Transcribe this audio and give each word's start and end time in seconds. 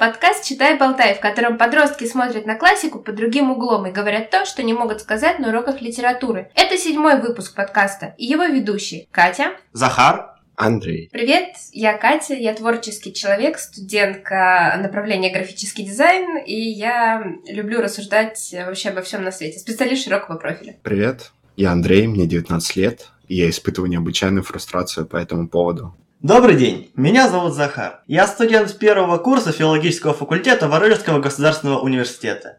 подкаст 0.00 0.44
«Читай, 0.44 0.78
болтай», 0.78 1.14
в 1.14 1.20
котором 1.20 1.58
подростки 1.58 2.06
смотрят 2.06 2.46
на 2.46 2.56
классику 2.56 3.00
под 3.00 3.16
другим 3.16 3.50
углом 3.50 3.86
и 3.86 3.92
говорят 3.92 4.30
то, 4.30 4.46
что 4.46 4.62
не 4.62 4.72
могут 4.72 5.02
сказать 5.02 5.38
на 5.38 5.50
уроках 5.50 5.82
литературы. 5.82 6.50
Это 6.54 6.78
седьмой 6.78 7.20
выпуск 7.20 7.54
подкаста 7.54 8.14
и 8.16 8.24
его 8.24 8.44
ведущие 8.44 9.08
Катя, 9.10 9.50
Захар, 9.74 10.36
Андрей. 10.56 11.10
Привет, 11.12 11.50
я 11.72 11.98
Катя, 11.98 12.32
я 12.32 12.54
творческий 12.54 13.12
человек, 13.12 13.58
студентка 13.58 14.78
направления 14.82 15.30
графический 15.30 15.84
дизайн, 15.84 16.38
и 16.46 16.56
я 16.56 17.22
люблю 17.46 17.82
рассуждать 17.82 18.54
вообще 18.54 18.88
обо 18.88 19.02
всем 19.02 19.22
на 19.22 19.30
свете, 19.30 19.58
специалист 19.58 20.04
широкого 20.04 20.38
профиля. 20.38 20.78
Привет, 20.82 21.32
я 21.56 21.72
Андрей, 21.72 22.06
мне 22.06 22.26
19 22.26 22.76
лет, 22.76 23.08
и 23.28 23.34
я 23.34 23.50
испытываю 23.50 23.90
необычайную 23.90 24.44
фрустрацию 24.44 25.04
по 25.04 25.18
этому 25.18 25.46
поводу. 25.46 25.94
Добрый 26.22 26.54
день, 26.54 26.90
меня 26.96 27.30
зовут 27.30 27.54
Захар. 27.54 28.02
Я 28.06 28.26
студент 28.26 28.76
первого 28.76 29.16
курса 29.16 29.52
филологического 29.52 30.12
факультета 30.12 30.68
Воронежского 30.68 31.18
государственного 31.18 31.78
университета. 31.80 32.58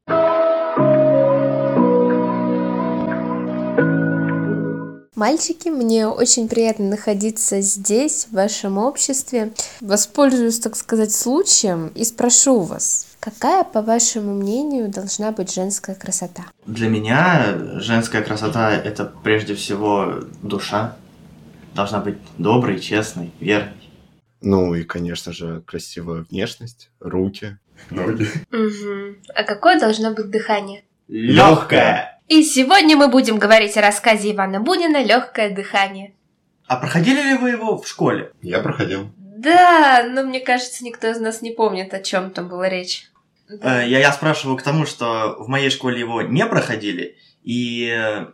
Мальчики, 5.15 5.70
мне 5.70 6.07
очень 6.07 6.49
приятно 6.49 6.85
находиться 6.89 7.61
здесь, 7.61 8.25
в 8.31 8.34
вашем 8.34 8.79
обществе. 8.79 9.51
Воспользуюсь, 9.79 10.59
так 10.59 10.75
сказать, 10.75 11.12
случаем 11.12 11.91
и 11.93 12.03
спрошу 12.03 12.62
вас, 12.62 13.05
какая, 13.20 13.63
по 13.63 13.84
вашему 13.84 14.34
мнению, 14.34 14.89
должна 14.89 15.31
быть 15.31 15.53
женская 15.53 15.93
красота? 15.93 16.45
Для 16.65 16.89
меня 16.89 17.55
женская 17.75 18.23
красота– 18.23 18.71
это 18.84 19.13
прежде 19.23 19.53
всего 19.53 20.15
душа. 20.41 20.96
Должна 21.74 22.00
быть 22.00 22.18
доброй, 22.38 22.80
честной, 22.80 23.32
верной. 23.40 23.74
Ну 24.41 24.74
и, 24.74 24.84
конечно 24.84 25.32
же, 25.32 25.62
красивая 25.62 26.26
внешность, 26.30 26.90
руки, 27.00 27.58
ноги. 27.90 28.27
Угу. 28.52 29.18
А 29.36 29.44
какое 29.44 29.80
должно 29.80 30.14
быть 30.14 30.30
дыхание? 30.30 30.84
Легкое. 31.08 32.20
И 32.27 32.44
сегодня 32.44 32.96
мы 32.96 33.08
будем 33.10 33.38
говорить 33.38 33.77
о 33.77 33.82
рассказе 33.82 34.32
Ивана 34.32 34.62
Бунина 34.62 35.04
«Легкое 35.04 35.54
дыхание». 35.54 36.14
А 36.66 36.77
проходили 36.77 37.22
ли 37.22 37.38
вы 37.38 37.49
его 37.52 37.77
в 37.77 37.88
школе? 37.88 38.32
Я 38.42 38.60
проходил. 38.60 39.12
Да, 39.18 40.08
но 40.10 40.24
мне 40.24 40.40
кажется, 40.40 40.84
никто 40.86 41.08
из 41.10 41.20
нас 41.20 41.42
не 41.42 41.52
помнит, 41.52 41.94
о 41.94 41.99
чем 42.02 42.32
там 42.32 42.48
была 42.48 42.70
речь. 42.70 43.12
Э, 43.49 43.86
Я, 43.86 43.99
я 43.99 44.12
спрашиваю 44.14 44.58
к 44.58 44.62
тому, 44.64 44.86
что 44.86 45.36
в 45.40 45.49
моей 45.49 45.70
школе 45.70 45.99
его 45.99 46.22
не 46.22 46.46
проходили, 46.46 47.18
и 47.44 48.26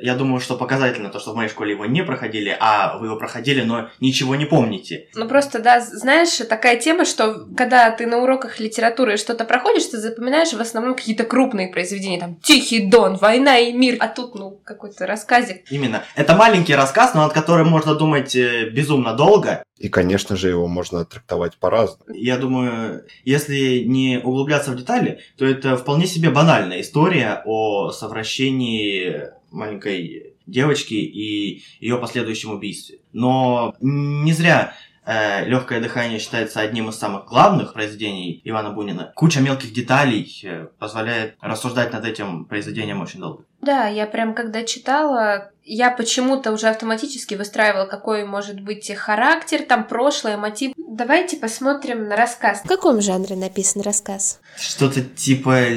я 0.00 0.14
думаю, 0.14 0.40
что 0.40 0.56
показательно 0.56 1.10
то, 1.10 1.20
что 1.20 1.32
в 1.32 1.36
моей 1.36 1.48
школе 1.48 1.72
его 1.72 1.86
не 1.86 2.02
проходили, 2.02 2.56
а 2.58 2.98
вы 2.98 3.06
его 3.06 3.16
проходили, 3.16 3.62
но 3.62 3.88
ничего 4.00 4.34
не 4.36 4.46
помните. 4.46 5.08
Ну 5.14 5.28
просто, 5.28 5.60
да, 5.60 5.80
знаешь, 5.80 6.36
такая 6.48 6.76
тема, 6.76 7.04
что 7.04 7.46
когда 7.56 7.90
ты 7.90 8.06
на 8.06 8.18
уроках 8.18 8.60
литературы 8.60 9.16
что-то 9.16 9.44
проходишь, 9.44 9.86
ты 9.86 9.98
запоминаешь 9.98 10.52
в 10.52 10.60
основном 10.60 10.94
какие-то 10.94 11.24
крупные 11.24 11.68
произведения, 11.68 12.18
там 12.18 12.36
«Тихий 12.36 12.86
дон», 12.90 13.16
«Война 13.16 13.58
и 13.58 13.72
мир», 13.72 13.96
а 14.00 14.08
тут, 14.08 14.34
ну, 14.34 14.60
какой-то 14.64 15.06
рассказик. 15.06 15.62
Именно. 15.70 16.04
Это 16.14 16.34
маленький 16.34 16.74
рассказ, 16.74 17.14
но 17.14 17.22
над 17.24 17.32
которым 17.32 17.68
можно 17.68 17.94
думать 17.94 18.34
э, 18.34 18.70
безумно 18.70 19.14
долго. 19.14 19.64
И, 19.78 19.88
конечно 19.88 20.36
же, 20.36 20.48
его 20.48 20.68
можно 20.68 21.04
трактовать 21.04 21.56
по-разному. 21.56 22.14
Я 22.14 22.36
думаю, 22.36 23.04
если 23.24 23.80
не 23.80 24.20
углубляться 24.22 24.70
в 24.70 24.76
детали, 24.76 25.20
то 25.36 25.44
это 25.44 25.76
вполне 25.76 26.06
себе 26.06 26.30
банальная 26.30 26.80
история 26.80 27.42
о 27.44 27.90
совращении 27.90 29.32
маленькой 29.52 30.34
девочки 30.46 30.94
и 30.94 31.62
ее 31.80 31.98
последующем 31.98 32.52
убийстве. 32.52 32.98
Но 33.12 33.74
не 33.80 34.32
зря 34.32 34.74
Легкое 35.04 35.80
дыхание 35.80 36.20
считается 36.20 36.60
одним 36.60 36.88
из 36.88 36.96
самых 36.96 37.26
главных 37.26 37.72
произведений 37.72 38.40
Ивана 38.44 38.70
Бунина. 38.70 39.12
Куча 39.16 39.40
мелких 39.40 39.72
деталей 39.72 40.40
э, 40.44 40.68
позволяет 40.78 41.34
рассуждать 41.40 41.92
над 41.92 42.04
этим 42.04 42.44
произведением 42.44 43.00
очень 43.02 43.18
долго. 43.18 43.44
Да, 43.60 43.88
я 43.88 44.06
прям 44.06 44.32
когда 44.32 44.62
читала, 44.62 45.50
я 45.64 45.90
почему-то 45.90 46.52
уже 46.52 46.68
автоматически 46.68 47.34
выстраивала, 47.34 47.86
какой 47.86 48.24
может 48.24 48.60
быть 48.60 48.94
характер, 48.94 49.62
там 49.68 49.88
прошлое, 49.88 50.36
мотив. 50.36 50.72
Давайте 50.76 51.36
посмотрим 51.36 52.06
на 52.06 52.14
рассказ. 52.14 52.62
В 52.62 52.68
каком 52.68 53.00
жанре 53.00 53.34
написан 53.34 53.82
рассказ? 53.82 54.40
Что-то 54.56 55.02
типа 55.02 55.68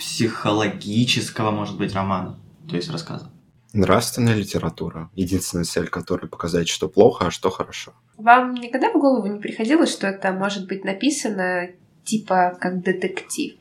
любовно-психологического, 0.00 1.50
может 1.50 1.76
быть, 1.76 1.94
романа, 1.94 2.38
то 2.68 2.76
есть 2.76 2.90
рассказа. 2.90 3.30
Нравственная 3.72 4.34
литература. 4.34 5.10
Единственная 5.14 5.64
цель 5.64 5.88
которой 5.88 6.26
показать, 6.26 6.68
что 6.68 6.88
плохо, 6.88 7.26
а 7.26 7.30
что 7.30 7.50
хорошо. 7.50 7.92
Вам 8.16 8.54
никогда 8.54 8.90
в 8.90 8.98
голову 8.98 9.26
не 9.28 9.40
приходило, 9.40 9.86
что 9.86 10.08
это 10.08 10.32
может 10.32 10.66
быть 10.66 10.84
написано 10.84 11.68
типа 12.04 12.56
как 12.60 12.82
детектив? 12.82 13.54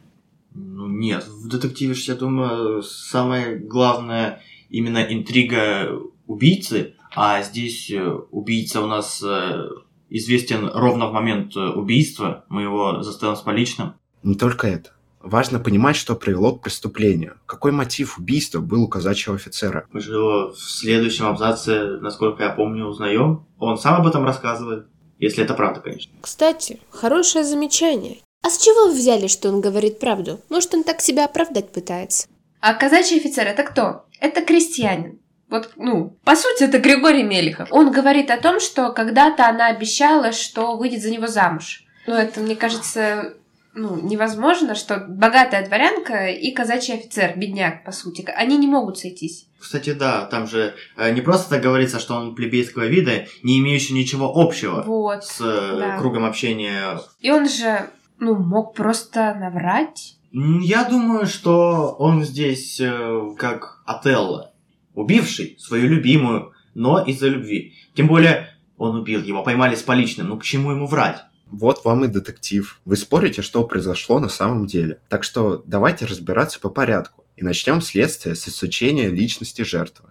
Ну 0.56 0.88
нет, 0.88 1.28
в 1.28 1.48
детективе 1.48 1.94
же, 1.94 2.12
я 2.12 2.18
думаю, 2.18 2.82
самое 2.82 3.58
главное 3.58 4.42
именно 4.70 4.98
интрига 4.98 5.90
убийцы, 6.26 6.96
а 7.16 7.44
здесь 7.44 7.92
э, 7.92 8.04
убийца 8.32 8.82
у 8.82 8.88
нас 8.88 9.22
э, 9.24 9.70
известен 10.10 10.70
ровно 10.74 11.08
в 11.08 11.14
момент 11.14 11.56
э, 11.56 11.60
убийства, 11.60 12.46
мы 12.50 12.64
его 12.64 13.04
заставим 13.04 13.36
с 13.36 13.42
поличным. 13.42 13.94
Не 14.24 14.36
только 14.36 14.68
это. 14.68 14.92
Важно 15.22 15.60
понимать, 15.60 15.96
что 15.96 16.16
привело 16.16 16.56
к 16.56 16.64
преступлению. 16.64 17.38
Какой 17.46 17.72
мотив 17.72 18.18
убийства 18.18 18.60
был 18.60 18.84
у 18.84 18.88
казачьего 18.88 19.36
офицера? 19.36 19.86
Мы 19.92 20.00
же 20.00 20.14
его 20.14 20.52
в 20.52 20.58
следующем 20.58 21.26
абзаце, 21.26 21.98
насколько 22.02 22.44
я 22.44 22.50
помню, 22.50 22.86
узнаем. 22.86 23.46
Он 23.58 23.78
сам 23.78 24.02
об 24.02 24.08
этом 24.08 24.26
рассказывает. 24.26 24.88
Если 25.18 25.44
это 25.44 25.54
правда, 25.54 25.82
конечно. 25.82 26.12
Кстати, 26.22 26.80
хорошее 26.90 27.44
замечание. 27.44 28.20
А 28.42 28.50
с 28.50 28.58
чего 28.58 28.88
вы 28.88 28.94
взяли, 28.94 29.28
что 29.28 29.50
он 29.50 29.60
говорит 29.60 30.00
правду? 30.00 30.40
Может, 30.50 30.74
он 30.74 30.84
так 30.86 31.02
себя 31.02 31.26
оправдать 31.26 31.72
пытается? 31.74 32.28
А 32.62 32.74
казачий 32.74 33.18
офицер 33.18 33.46
это 33.46 33.64
кто? 33.64 34.06
Это 34.22 34.42
крестьянин. 34.42 35.20
Вот, 35.50 35.72
ну, 35.76 36.18
по 36.24 36.36
сути, 36.36 36.64
это 36.64 36.80
Григорий 36.80 37.24
Мелехов. 37.24 37.70
Он 37.72 37.92
говорит 37.92 38.30
о 38.30 38.40
том, 38.40 38.60
что 38.60 38.92
когда-то 38.92 39.48
она 39.48 39.68
обещала, 39.68 40.32
что 40.32 40.78
выйдет 40.78 41.02
за 41.02 41.10
него 41.10 41.28
замуж. 41.28 41.84
Ну, 42.06 42.14
это, 42.14 42.40
мне 42.40 42.56
кажется, 42.56 43.34
ну, 43.80 44.00
невозможно, 44.02 44.76
что 44.76 45.06
богатая 45.08 45.66
дворянка 45.66 46.28
и 46.28 46.52
казачий 46.52 46.96
офицер, 46.96 47.34
бедняк, 47.38 47.86
по 47.86 47.92
сути, 47.92 48.26
они 48.36 48.58
не 48.58 48.68
могут 48.68 48.98
сойтись. 48.98 49.48
Кстати, 49.58 49.94
да, 49.94 50.26
там 50.26 50.48
же 50.48 50.76
э, 50.98 51.12
не 51.12 51.22
просто 51.22 51.50
так 51.50 51.62
говорится, 51.62 52.00
что 52.00 52.16
он 52.16 52.36
плебейского 52.36 52.88
вида, 52.88 53.26
не 53.42 53.60
имеющий 53.60 53.94
ничего 53.94 54.32
общего 54.36 54.84
вот, 54.86 55.24
с 55.24 55.40
э, 55.42 55.78
да. 55.80 55.98
кругом 55.98 56.26
общения. 56.26 57.00
И 57.22 57.32
он 57.32 57.48
же, 57.48 57.90
ну, 58.20 58.36
мог 58.36 58.74
просто 58.74 59.34
наврать. 59.40 60.18
Я 60.32 60.84
думаю, 60.84 61.26
что 61.26 61.96
он 61.98 62.24
здесь 62.24 62.80
э, 62.80 63.34
как 63.38 63.82
Отелло, 63.86 64.52
убивший 64.94 65.58
свою 65.60 65.88
любимую, 65.88 66.54
но 66.76 67.02
из-за 67.04 67.30
любви. 67.30 67.74
Тем 67.96 68.08
более, 68.08 68.50
он 68.78 68.96
убил 68.96 69.22
его, 69.22 69.44
поймали 69.44 69.76
с 69.76 69.82
поличным, 69.82 70.28
ну 70.28 70.38
к 70.38 70.44
чему 70.44 70.72
ему 70.72 70.86
врать? 70.86 71.24
Вот 71.52 71.84
вам 71.84 72.06
и 72.06 72.08
детектив. 72.08 72.80
Вы 72.86 72.96
спорите, 72.96 73.42
что 73.42 73.64
произошло 73.64 74.20
на 74.20 74.30
самом 74.30 74.68
деле. 74.68 75.00
Так 75.10 75.24
что 75.24 75.64
давайте 75.66 76.06
разбираться 76.06 76.60
по 76.60 76.70
порядку. 76.70 77.26
И 77.36 77.44
начнем 77.44 77.82
следствие 77.82 78.36
с 78.36 78.48
изучения 78.48 79.08
личности 79.10 79.64
жертвы. 79.64 80.10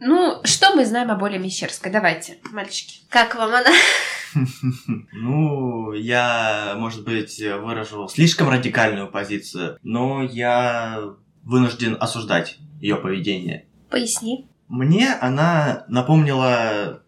Ну, 0.00 0.40
что 0.44 0.74
мы 0.74 0.84
знаем 0.84 1.10
о 1.10 1.16
Боле 1.16 1.38
Мещерской? 1.38 1.90
Давайте, 1.90 2.38
мальчики. 2.52 3.00
Как 3.08 3.34
вам 3.34 3.54
она? 3.54 3.70
Ну, 5.12 5.92
я, 5.92 6.74
может 6.76 7.04
быть, 7.04 7.40
выражу 7.40 8.08
слишком 8.08 8.48
радикальную 8.48 9.08
позицию, 9.08 9.78
но 9.84 10.24
я 10.24 11.14
вынужден 11.44 11.96
осуждать 12.00 12.58
ее 12.80 12.96
поведение. 12.96 13.66
Поясни. 13.90 14.48
Мне 14.68 15.14
она 15.20 15.84
напомнила 15.88 17.00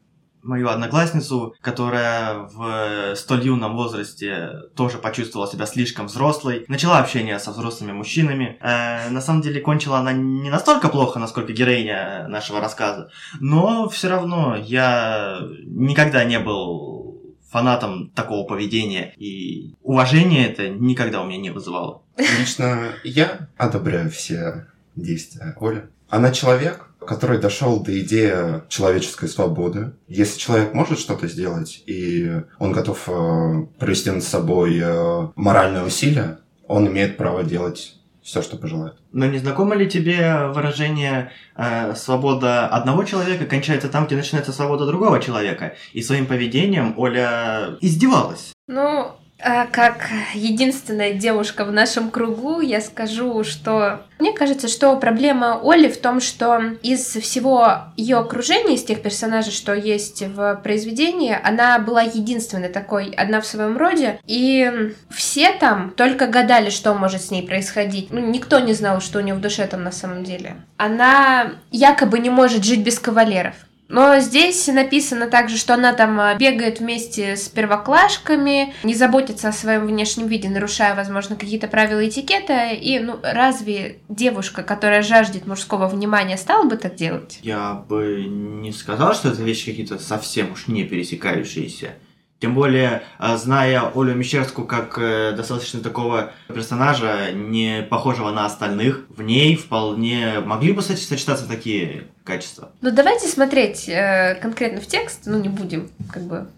мою 0.47 0.69
одноклассницу, 0.69 1.55
которая 1.61 2.49
в 2.53 3.14
столь 3.17 3.47
юном 3.47 3.76
возрасте 3.76 4.50
тоже 4.75 4.99
почувствовала 4.99 5.50
себя 5.50 5.67
слишком 5.67 6.06
взрослой, 6.06 6.64
начала 6.69 6.99
общение 6.99 7.38
со 7.38 7.50
взрослыми 7.50 7.93
мужчинами. 7.93 8.56
Э, 8.61 9.11
на 9.11 9.20
самом 9.20 9.43
деле 9.43 9.61
кончила 9.61 9.99
она 9.99 10.12
не 10.12 10.49
настолько 10.49 10.88
плохо, 10.88 11.19
насколько 11.19 11.53
героиня 11.53 12.26
нашего 12.29 12.61
рассказа, 12.61 13.11
но 13.41 13.88
все 13.88 14.09
равно 14.09 14.56
я 14.56 15.41
никогда 15.64 16.25
не 16.25 16.38
был 16.38 17.06
фанатом 17.50 18.11
такого 18.11 18.47
поведения, 18.47 19.14
и 19.17 19.75
уважение 19.82 20.47
это 20.49 20.69
никогда 20.69 21.23
у 21.23 21.26
меня 21.26 21.38
не 21.38 21.50
вызывало. 21.50 22.02
Лично 22.17 22.93
я 23.05 23.49
одобряю 23.56 24.11
все 24.11 24.67
действия 24.94 25.55
Оли. 25.61 25.88
Она 26.09 26.32
человек, 26.32 26.86
который 27.06 27.38
дошел 27.38 27.81
до 27.81 27.99
идеи 28.00 28.62
человеческой 28.69 29.29
свободы. 29.29 29.93
Если 30.08 30.38
человек 30.38 30.75
может 30.75 30.99
что-то 30.99 31.29
сделать, 31.29 31.82
и 31.87 32.43
он 32.58 32.73
готов 32.73 33.08
э, 33.08 33.67
провести 33.79 34.11
над 34.11 34.25
собой 34.25 34.79
э, 34.82 35.29
моральное 35.37 35.85
усилие, 35.85 36.38
он 36.69 36.88
имеет 36.88 37.17
право 37.17 37.44
делать 37.44 37.97
все, 38.26 38.43
что 38.43 38.56
пожелает. 38.56 38.94
Но 39.12 39.26
не 39.26 39.38
знакомо 39.38 39.76
ли 39.76 39.88
тебе 39.88 40.49
выражение 40.49 41.31
э, 41.55 41.94
«свобода 41.94 42.67
одного 42.67 43.05
человека 43.05 43.47
кончается 43.47 43.88
там, 43.88 44.06
где 44.06 44.17
начинается 44.17 44.52
свобода 44.52 44.85
другого 44.85 45.20
человека»? 45.20 45.75
И 45.93 46.02
своим 46.02 46.26
поведением 46.26 46.94
Оля 46.99 47.76
издевалась. 47.81 48.52
Ну, 48.67 49.12
как 49.38 50.09
единственная 50.35 51.12
девушка 51.12 51.65
в 51.65 51.73
нашем 51.73 52.11
кругу, 52.11 52.61
я 52.61 52.81
скажу, 52.81 53.44
что 53.44 54.03
мне 54.19 54.33
кажется, 54.33 54.67
что 54.67 54.97
проблема 54.97 55.61
Оли 55.62 55.88
в 55.88 56.00
том, 56.00 56.21
что 56.21 56.77
из 56.83 57.05
всего 57.05 57.85
ее 57.97 58.17
окружения, 58.17 58.75
из 58.75 58.85
тех 58.85 59.03
персонажей, 59.03 59.53
что 59.53 59.75
есть 59.75 60.23
в 60.23 60.61
произведении, 60.62 61.38
она 61.43 61.79
была 61.79 62.03
единственной 62.03 62.71
такой, 62.71 63.11
одна 63.11 63.41
в 63.41 63.47
своем 63.47 63.77
роде, 63.77 64.19
и 64.27 64.94
все 65.11 65.53
там 65.53 65.91
только 65.91 66.27
гадали, 66.27 66.71
что 66.71 66.94
может 66.94 67.23
с 67.23 67.31
ней 67.31 67.47
происходить. 67.47 68.11
Ну, 68.11 68.21
никто 68.21 68.59
не 68.59 68.73
знал, 68.73 69.00
что 69.00 69.19
у 69.19 69.23
нее 69.23 69.35
в 69.35 69.41
душе 69.41 69.67
там 69.67 69.85
на 69.85 69.93
самом 69.93 70.25
деле. 70.25 70.56
Она 70.79 71.53
якобы 71.71 72.19
не 72.19 72.31
может 72.31 72.65
жить 72.65 72.83
без 72.83 72.99
кавалеров. 72.99 73.55
Но 73.88 74.19
здесь 74.19 74.67
написано 74.67 75.29
также, 75.29 75.56
что 75.56 75.75
она 75.75 75.93
там 75.93 76.19
а, 76.19 76.35
бегает 76.35 76.81
вместе 76.81 77.37
с 77.37 77.49
первоклашками, 77.49 78.75
не 78.83 78.94
заботится 78.94 79.49
о 79.49 79.53
своем 79.53 79.87
внешнем 79.87 80.27
виде, 80.27 80.49
нарушая, 80.49 80.94
возможно, 80.94 81.37
какие-то 81.37 81.69
правила 81.69 82.06
этикета. 82.06 82.71
И, 82.71 82.99
ну, 82.99 83.19
разве 83.23 83.99
девушка, 84.09 84.62
которая 84.62 85.03
жаждет 85.03 85.47
мужского 85.47 85.87
внимания, 85.87 86.37
стала 86.37 86.65
бы 86.65 86.77
так 86.77 86.97
делать? 86.97 87.38
Я 87.43 87.75
бы 87.75 88.25
не 88.27 88.73
сказал, 88.73 89.15
что 89.15 89.29
это 89.29 89.43
вещи 89.43 89.71
какие-то 89.71 89.99
совсем 89.99 90.53
уж 90.53 90.67
не 90.67 90.85
пересекающиеся. 90.85 91.94
Тем 92.38 92.55
более, 92.55 93.03
а, 93.19 93.38
зная 93.38 93.91
Олю 93.94 94.15
Мещерскую 94.15 94.67
как 94.67 94.99
э, 94.99 95.33
достаточно 95.33 95.81
такого 95.81 96.33
персонажа, 96.49 97.33
не 97.33 97.83
похожего 97.83 98.31
на 98.31 98.44
остальных, 98.44 99.06
в 99.09 99.23
ней 99.23 99.56
вполне 99.56 100.41
могли 100.41 100.73
бы 100.73 100.83
сочетаться 100.83 101.49
такие 101.49 102.09
качества. 102.25 102.73
Ну, 102.83 102.91
давайте 102.91 103.27
смотреть 103.27 103.88
э, 103.88 104.38
конкретно 104.43 104.83
в 104.83 104.87
текст, 104.87 105.23
ну, 105.25 105.41
не 105.41 105.49
будем 105.49 105.91
как 106.12 106.25
бы 106.25 106.49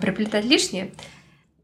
приплетать 0.00 0.46
лишнее. 0.46 0.92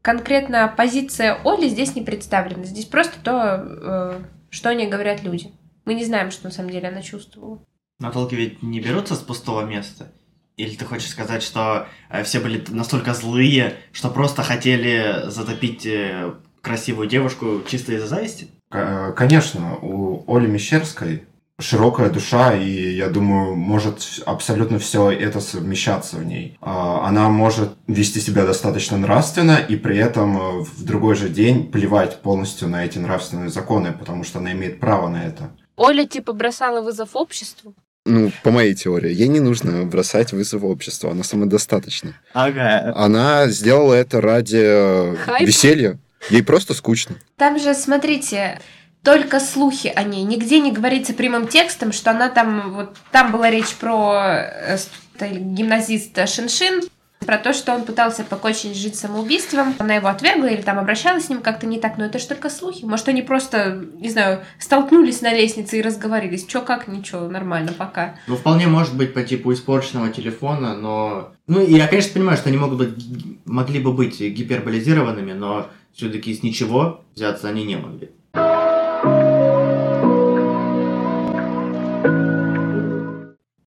Конкретно 0.03 0.71
позиция 0.75 1.39
Оли 1.43 1.67
здесь 1.67 1.95
не 1.95 2.01
представлена. 2.01 2.65
Здесь 2.65 2.85
просто 2.85 3.13
то, 3.23 3.63
э, 3.65 4.21
что 4.51 4.69
они 4.69 4.85
говорят 4.85 5.23
люди. 5.23 5.51
Мы 5.85 5.95
не 5.95 6.05
знаем, 6.05 6.29
что 6.29 6.45
на 6.45 6.51
самом 6.51 6.69
деле 6.69 6.89
она 6.89 7.01
чувствовала. 7.01 7.59
Но 7.99 8.11
толки 8.11 8.35
ведь 8.35 8.61
не 8.61 8.79
берутся 8.81 9.15
с 9.15 9.19
пустого 9.19 9.65
места. 9.65 10.11
Или 10.57 10.75
ты 10.75 10.85
хочешь 10.85 11.09
сказать, 11.09 11.41
что 11.43 11.87
э, 12.09 12.23
все 12.23 12.39
были 12.39 12.63
настолько 12.69 13.13
злые, 13.13 13.77
что 13.91 14.09
просто 14.09 14.43
хотели 14.43 15.23
затопить 15.29 15.85
э, 15.85 16.33
красивую 16.61 17.07
девушку 17.07 17.61
чисто 17.67 17.93
из-за 17.93 18.07
зависти? 18.07 18.47
К- 18.69 19.13
Конечно, 19.13 19.77
у 19.81 20.23
Оли 20.27 20.47
Мещерской 20.47 21.23
широкая 21.59 22.09
душа, 22.09 22.55
и 22.55 22.95
я 22.95 23.09
думаю, 23.09 23.55
может 23.55 24.21
абсолютно 24.25 24.79
все 24.79 25.11
это 25.11 25.39
совмещаться 25.39 26.17
в 26.17 26.25
ней. 26.25 26.57
А, 26.61 27.07
Она 27.07 27.29
может 27.29 27.69
вести 27.87 28.19
себя 28.19 28.45
достаточно 28.45 28.97
нравственно, 28.97 29.57
и 29.57 29.75
при 29.75 29.97
этом 29.97 30.37
э, 30.37 30.59
в 30.63 30.83
другой 30.83 31.15
же 31.15 31.29
день 31.29 31.71
плевать 31.71 32.21
полностью 32.21 32.67
на 32.67 32.83
эти 32.85 32.97
нравственные 32.99 33.49
законы, 33.49 33.91
потому 33.91 34.23
что 34.23 34.39
она 34.39 34.51
имеет 34.51 34.79
право 34.79 35.09
на 35.09 35.23
это. 35.25 35.51
Оля 35.77 36.05
типа 36.05 36.33
бросала 36.33 36.81
вызов 36.81 37.15
обществу. 37.15 37.73
Ну, 38.05 38.31
по 38.43 38.51
моей 38.51 38.73
теории, 38.73 39.13
ей 39.13 39.29
не 39.29 39.39
нужно 39.39 39.85
бросать 39.85 40.33
вызов 40.33 40.63
обществу, 40.63 41.09
она 41.09 41.23
самодостаточна. 41.23 42.15
Ага. 42.33 42.91
Она 42.97 43.47
сделала 43.47 43.93
это 43.93 44.19
ради 44.19 44.59
э, 44.61 45.15
Хайп? 45.15 45.47
веселья. 45.47 45.97
Ей 46.29 46.43
просто 46.43 46.73
скучно. 46.73 47.15
Там 47.37 47.57
же, 47.59 47.73
смотрите, 47.73 48.59
только 49.03 49.39
слухи 49.39 49.91
о 49.95 50.03
ней. 50.03 50.23
Нигде 50.23 50.59
не 50.59 50.73
говорится 50.73 51.13
прямым 51.13 51.47
текстом, 51.47 51.93
что 51.93 52.11
она 52.11 52.27
там... 52.29 52.73
Вот 52.73 52.97
там 53.11 53.31
была 53.31 53.49
речь 53.49 53.73
про 53.75 54.15
э, 54.37 54.77
ст- 54.77 54.89
гимназиста 55.21 56.27
Шиншин, 56.27 56.81
про 57.25 57.37
то, 57.37 57.53
что 57.53 57.73
он 57.73 57.83
пытался 57.83 58.23
покончить 58.23 58.75
жизнь 58.75 58.95
самоубийством. 58.95 59.75
Она 59.79 59.95
его 59.95 60.07
отвергла 60.07 60.47
или 60.47 60.61
там 60.61 60.79
обращалась 60.79 61.25
с 61.25 61.29
ним 61.29 61.41
как-то 61.41 61.65
не 61.65 61.79
так, 61.79 61.97
но 61.97 62.05
это 62.05 62.19
же 62.19 62.27
только 62.27 62.49
слухи. 62.49 62.85
Может, 62.85 63.07
они 63.09 63.21
просто, 63.21 63.85
не 63.99 64.09
знаю, 64.09 64.43
столкнулись 64.59 65.21
на 65.21 65.33
лестнице 65.33 65.79
и 65.79 65.81
разговорились. 65.81 66.45
Чё, 66.45 66.61
как, 66.61 66.87
ничего, 66.87 67.27
нормально, 67.27 67.73
пока. 67.77 68.15
Ну, 68.27 68.35
вполне 68.35 68.67
может 68.67 68.95
быть 68.95 69.13
по 69.13 69.23
типу 69.23 69.53
испорченного 69.53 70.09
телефона, 70.09 70.75
но... 70.75 71.33
Ну, 71.47 71.61
и 71.61 71.73
я, 71.73 71.87
конечно, 71.87 72.13
понимаю, 72.13 72.37
что 72.37 72.49
они 72.49 72.57
могут 72.57 72.77
быть, 72.77 73.39
могли 73.45 73.79
бы 73.79 73.93
быть 73.93 74.19
гиперболизированными, 74.19 75.33
но 75.33 75.67
все-таки 75.93 76.33
с 76.33 76.43
ничего 76.43 77.01
взяться 77.15 77.49
они 77.49 77.63
не 77.63 77.75
могли. 77.75 78.09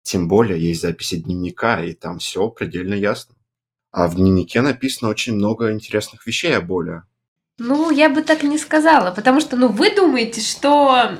Тем 0.02 0.28
более 0.28 0.60
есть 0.60 0.82
записи 0.82 1.16
дневника, 1.16 1.82
и 1.82 1.92
там 1.92 2.18
все 2.18 2.48
предельно 2.48 2.94
ясно. 2.94 3.33
А 3.94 4.08
в 4.08 4.16
дневнике 4.16 4.60
написано 4.60 5.08
очень 5.08 5.34
много 5.34 5.72
интересных 5.72 6.26
вещей 6.26 6.56
о 6.56 6.60
боли. 6.60 7.02
Ну, 7.58 7.92
я 7.92 8.10
бы 8.10 8.22
так 8.22 8.42
не 8.42 8.58
сказала, 8.58 9.12
потому 9.12 9.40
что, 9.40 9.56
ну, 9.56 9.68
вы 9.68 9.94
думаете, 9.94 10.40
что 10.40 11.12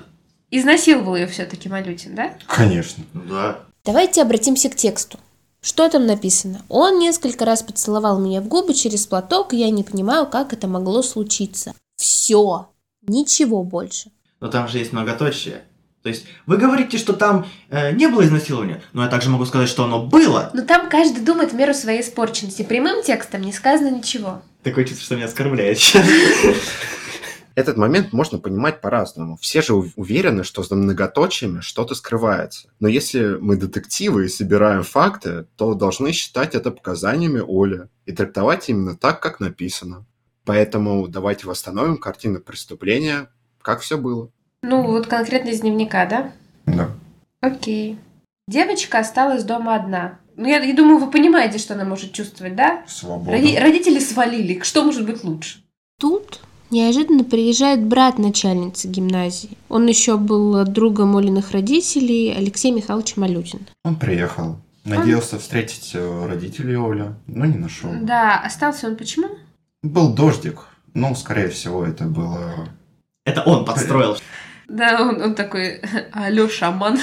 изнасиловал 0.50 1.14
ее 1.14 1.28
все-таки 1.28 1.68
Малютин, 1.68 2.16
да? 2.16 2.36
Конечно. 2.48 3.04
Ну 3.12 3.22
да. 3.28 3.60
Давайте 3.84 4.22
обратимся 4.22 4.70
к 4.70 4.74
тексту. 4.74 5.20
Что 5.60 5.88
там 5.88 6.04
написано? 6.04 6.62
Он 6.68 6.98
несколько 6.98 7.44
раз 7.44 7.62
поцеловал 7.62 8.18
меня 8.18 8.40
в 8.40 8.48
губы 8.48 8.74
через 8.74 9.06
платок, 9.06 9.54
и 9.54 9.58
я 9.58 9.70
не 9.70 9.84
понимаю, 9.84 10.26
как 10.26 10.52
это 10.52 10.66
могло 10.66 11.02
случиться. 11.02 11.74
Все. 11.94 12.70
Ничего 13.06 13.62
больше. 13.62 14.10
Но 14.40 14.48
там 14.48 14.66
же 14.66 14.78
есть 14.78 14.92
многоточие. 14.92 15.62
То 16.04 16.10
есть 16.10 16.26
вы 16.44 16.58
говорите, 16.58 16.98
что 16.98 17.14
там 17.14 17.46
э, 17.70 17.92
не 17.92 18.08
было 18.08 18.26
изнасилования, 18.26 18.82
но 18.92 19.04
я 19.04 19.08
также 19.08 19.30
могу 19.30 19.46
сказать, 19.46 19.70
что 19.70 19.84
оно 19.84 20.04
было. 20.04 20.50
Но 20.52 20.60
там 20.60 20.90
каждый 20.90 21.24
думает 21.24 21.52
в 21.52 21.56
меру 21.56 21.72
своей 21.72 22.02
испорченности. 22.02 22.62
Прямым 22.62 23.02
текстом 23.02 23.40
не 23.40 23.54
сказано 23.54 23.88
ничего. 23.88 24.42
Такое 24.62 24.84
чувство, 24.84 25.02
что 25.06 25.16
меня 25.16 25.24
оскорбляет 25.24 25.78
сейчас. 25.78 26.06
Этот 27.54 27.78
момент 27.78 28.12
можно 28.12 28.38
понимать 28.38 28.82
по-разному. 28.82 29.38
Все 29.40 29.62
же 29.62 29.72
уверены, 29.72 30.44
что 30.44 30.62
за 30.62 30.74
многоточиями 30.74 31.60
что-то 31.60 31.94
скрывается. 31.94 32.68
Но 32.80 32.88
если 32.88 33.38
мы 33.40 33.56
детективы 33.56 34.26
и 34.26 34.28
собираем 34.28 34.82
факты, 34.82 35.46
то 35.56 35.72
должны 35.72 36.12
считать 36.12 36.54
это 36.54 36.70
показаниями 36.70 37.42
Оли 37.46 37.88
и 38.04 38.12
трактовать 38.12 38.68
именно 38.68 38.94
так, 38.94 39.22
как 39.22 39.40
написано. 39.40 40.04
Поэтому 40.44 41.08
давайте 41.08 41.46
восстановим 41.46 41.96
картину 41.96 42.40
преступления, 42.40 43.30
как 43.62 43.80
все 43.80 43.96
было. 43.96 44.28
Ну, 44.66 44.82
вот 44.82 45.06
конкретно 45.06 45.50
из 45.50 45.60
дневника, 45.60 46.06
да? 46.06 46.32
Да. 46.64 46.88
Окей. 47.40 47.98
Девочка 48.48 48.98
осталась 48.98 49.44
дома 49.44 49.74
одна. 49.76 50.18
Ну, 50.36 50.48
я, 50.48 50.58
я 50.62 50.74
думаю, 50.74 50.98
вы 50.98 51.10
понимаете, 51.10 51.58
что 51.58 51.74
она 51.74 51.84
может 51.84 52.12
чувствовать, 52.12 52.56
да? 52.56 52.82
Свобода. 52.86 53.36
Роди- 53.36 53.58
родители 53.58 53.98
свалили. 53.98 54.60
Что 54.62 54.82
может 54.82 55.04
быть 55.04 55.22
лучше? 55.22 55.58
Тут 56.00 56.40
неожиданно 56.70 57.24
приезжает 57.24 57.84
брат 57.84 58.18
начальницы 58.18 58.88
гимназии. 58.88 59.58
Он 59.68 59.86
еще 59.86 60.16
был 60.16 60.64
другом 60.64 61.16
Олиных 61.16 61.50
родителей, 61.52 62.34
Алексей 62.34 62.72
Михайлович 62.72 63.16
Малютин. 63.16 63.66
Он 63.84 63.96
приехал. 63.96 64.56
Надеялся 64.84 65.38
встретить 65.38 65.92
э, 65.94 66.26
родителей 66.26 66.76
Оли, 66.76 67.14
но 67.26 67.44
не 67.46 67.56
нашел. 67.58 67.90
Да, 68.02 68.38
остался 68.40 68.86
он 68.86 68.96
почему? 68.96 69.28
Был 69.82 70.14
дождик. 70.14 70.66
Ну, 70.94 71.14
скорее 71.14 71.48
всего, 71.48 71.84
это 71.84 72.04
было... 72.04 72.68
Это 73.24 73.42
он 73.42 73.64
подстроил. 73.64 74.16
Да, 74.68 75.02
он, 75.02 75.20
он 75.20 75.34
такой, 75.34 75.80
алло, 76.12 76.48
шаман. 76.48 76.98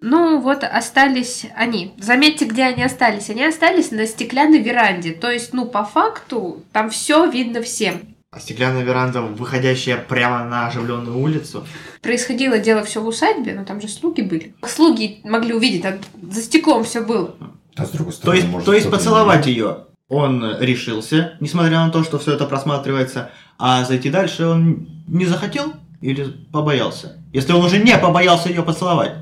Ну, 0.00 0.40
вот 0.40 0.64
остались 0.64 1.46
они. 1.54 1.92
Заметьте, 1.98 2.46
где 2.46 2.64
они 2.64 2.82
остались. 2.82 3.30
Они 3.30 3.44
остались 3.44 3.90
на 3.90 4.06
стеклянной 4.06 4.60
веранде. 4.60 5.12
То 5.12 5.30
есть, 5.30 5.52
ну, 5.52 5.66
по 5.66 5.84
факту, 5.84 6.64
там 6.72 6.90
все 6.90 7.26
видно 7.26 7.62
всем. 7.62 8.00
А 8.32 8.40
стеклянная 8.40 8.82
веранда, 8.82 9.22
выходящая 9.22 9.96
прямо 9.96 10.44
на 10.44 10.68
оживленную 10.68 11.18
улицу. 11.18 11.66
Происходило 12.00 12.58
дело 12.58 12.82
все 12.84 13.02
в 13.02 13.06
усадьбе, 13.06 13.54
но 13.54 13.64
там 13.64 13.80
же 13.80 13.88
слуги 13.88 14.22
были. 14.22 14.54
Слуги 14.66 15.20
могли 15.24 15.52
увидеть, 15.52 15.84
а 15.84 15.98
за 16.22 16.40
стеклом 16.40 16.84
все 16.84 17.02
было. 17.02 17.34
А 17.76 17.84
с 17.84 17.90
другой 17.90 18.12
То 18.12 18.18
стороны, 18.18 18.36
есть, 18.36 18.48
может, 18.48 18.66
то 18.66 18.72
есть 18.72 18.90
поцеловать 18.90 19.46
ее 19.46 19.84
он 20.10 20.58
решился, 20.58 21.36
несмотря 21.38 21.84
на 21.84 21.90
то, 21.90 22.02
что 22.02 22.18
все 22.18 22.34
это 22.34 22.44
просматривается, 22.44 23.30
а 23.60 23.84
зайти 23.84 24.10
дальше 24.10 24.46
он 24.46 24.88
не 25.06 25.26
захотел 25.26 25.74
или 26.00 26.24
побоялся? 26.50 27.18
Если 27.32 27.52
он 27.52 27.64
уже 27.64 27.78
не 27.78 27.96
побоялся 27.98 28.48
ее 28.48 28.62
поцеловать. 28.62 29.12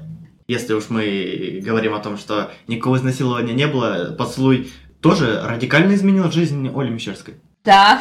Если 0.47 0.73
уж 0.73 0.89
мы 0.89 1.61
говорим 1.63 1.93
о 1.93 1.99
том, 1.99 2.17
что 2.17 2.51
никакого 2.69 2.97
изнасилования 2.97 3.53
не 3.53 3.67
было, 3.67 4.15
поцелуй 4.17 4.73
тоже 5.03 5.43
радикально 5.45 5.95
изменил 5.95 6.31
жизнь 6.31 6.71
Оли 6.75 6.89
Мещерской. 6.89 7.35
Да. 7.65 8.01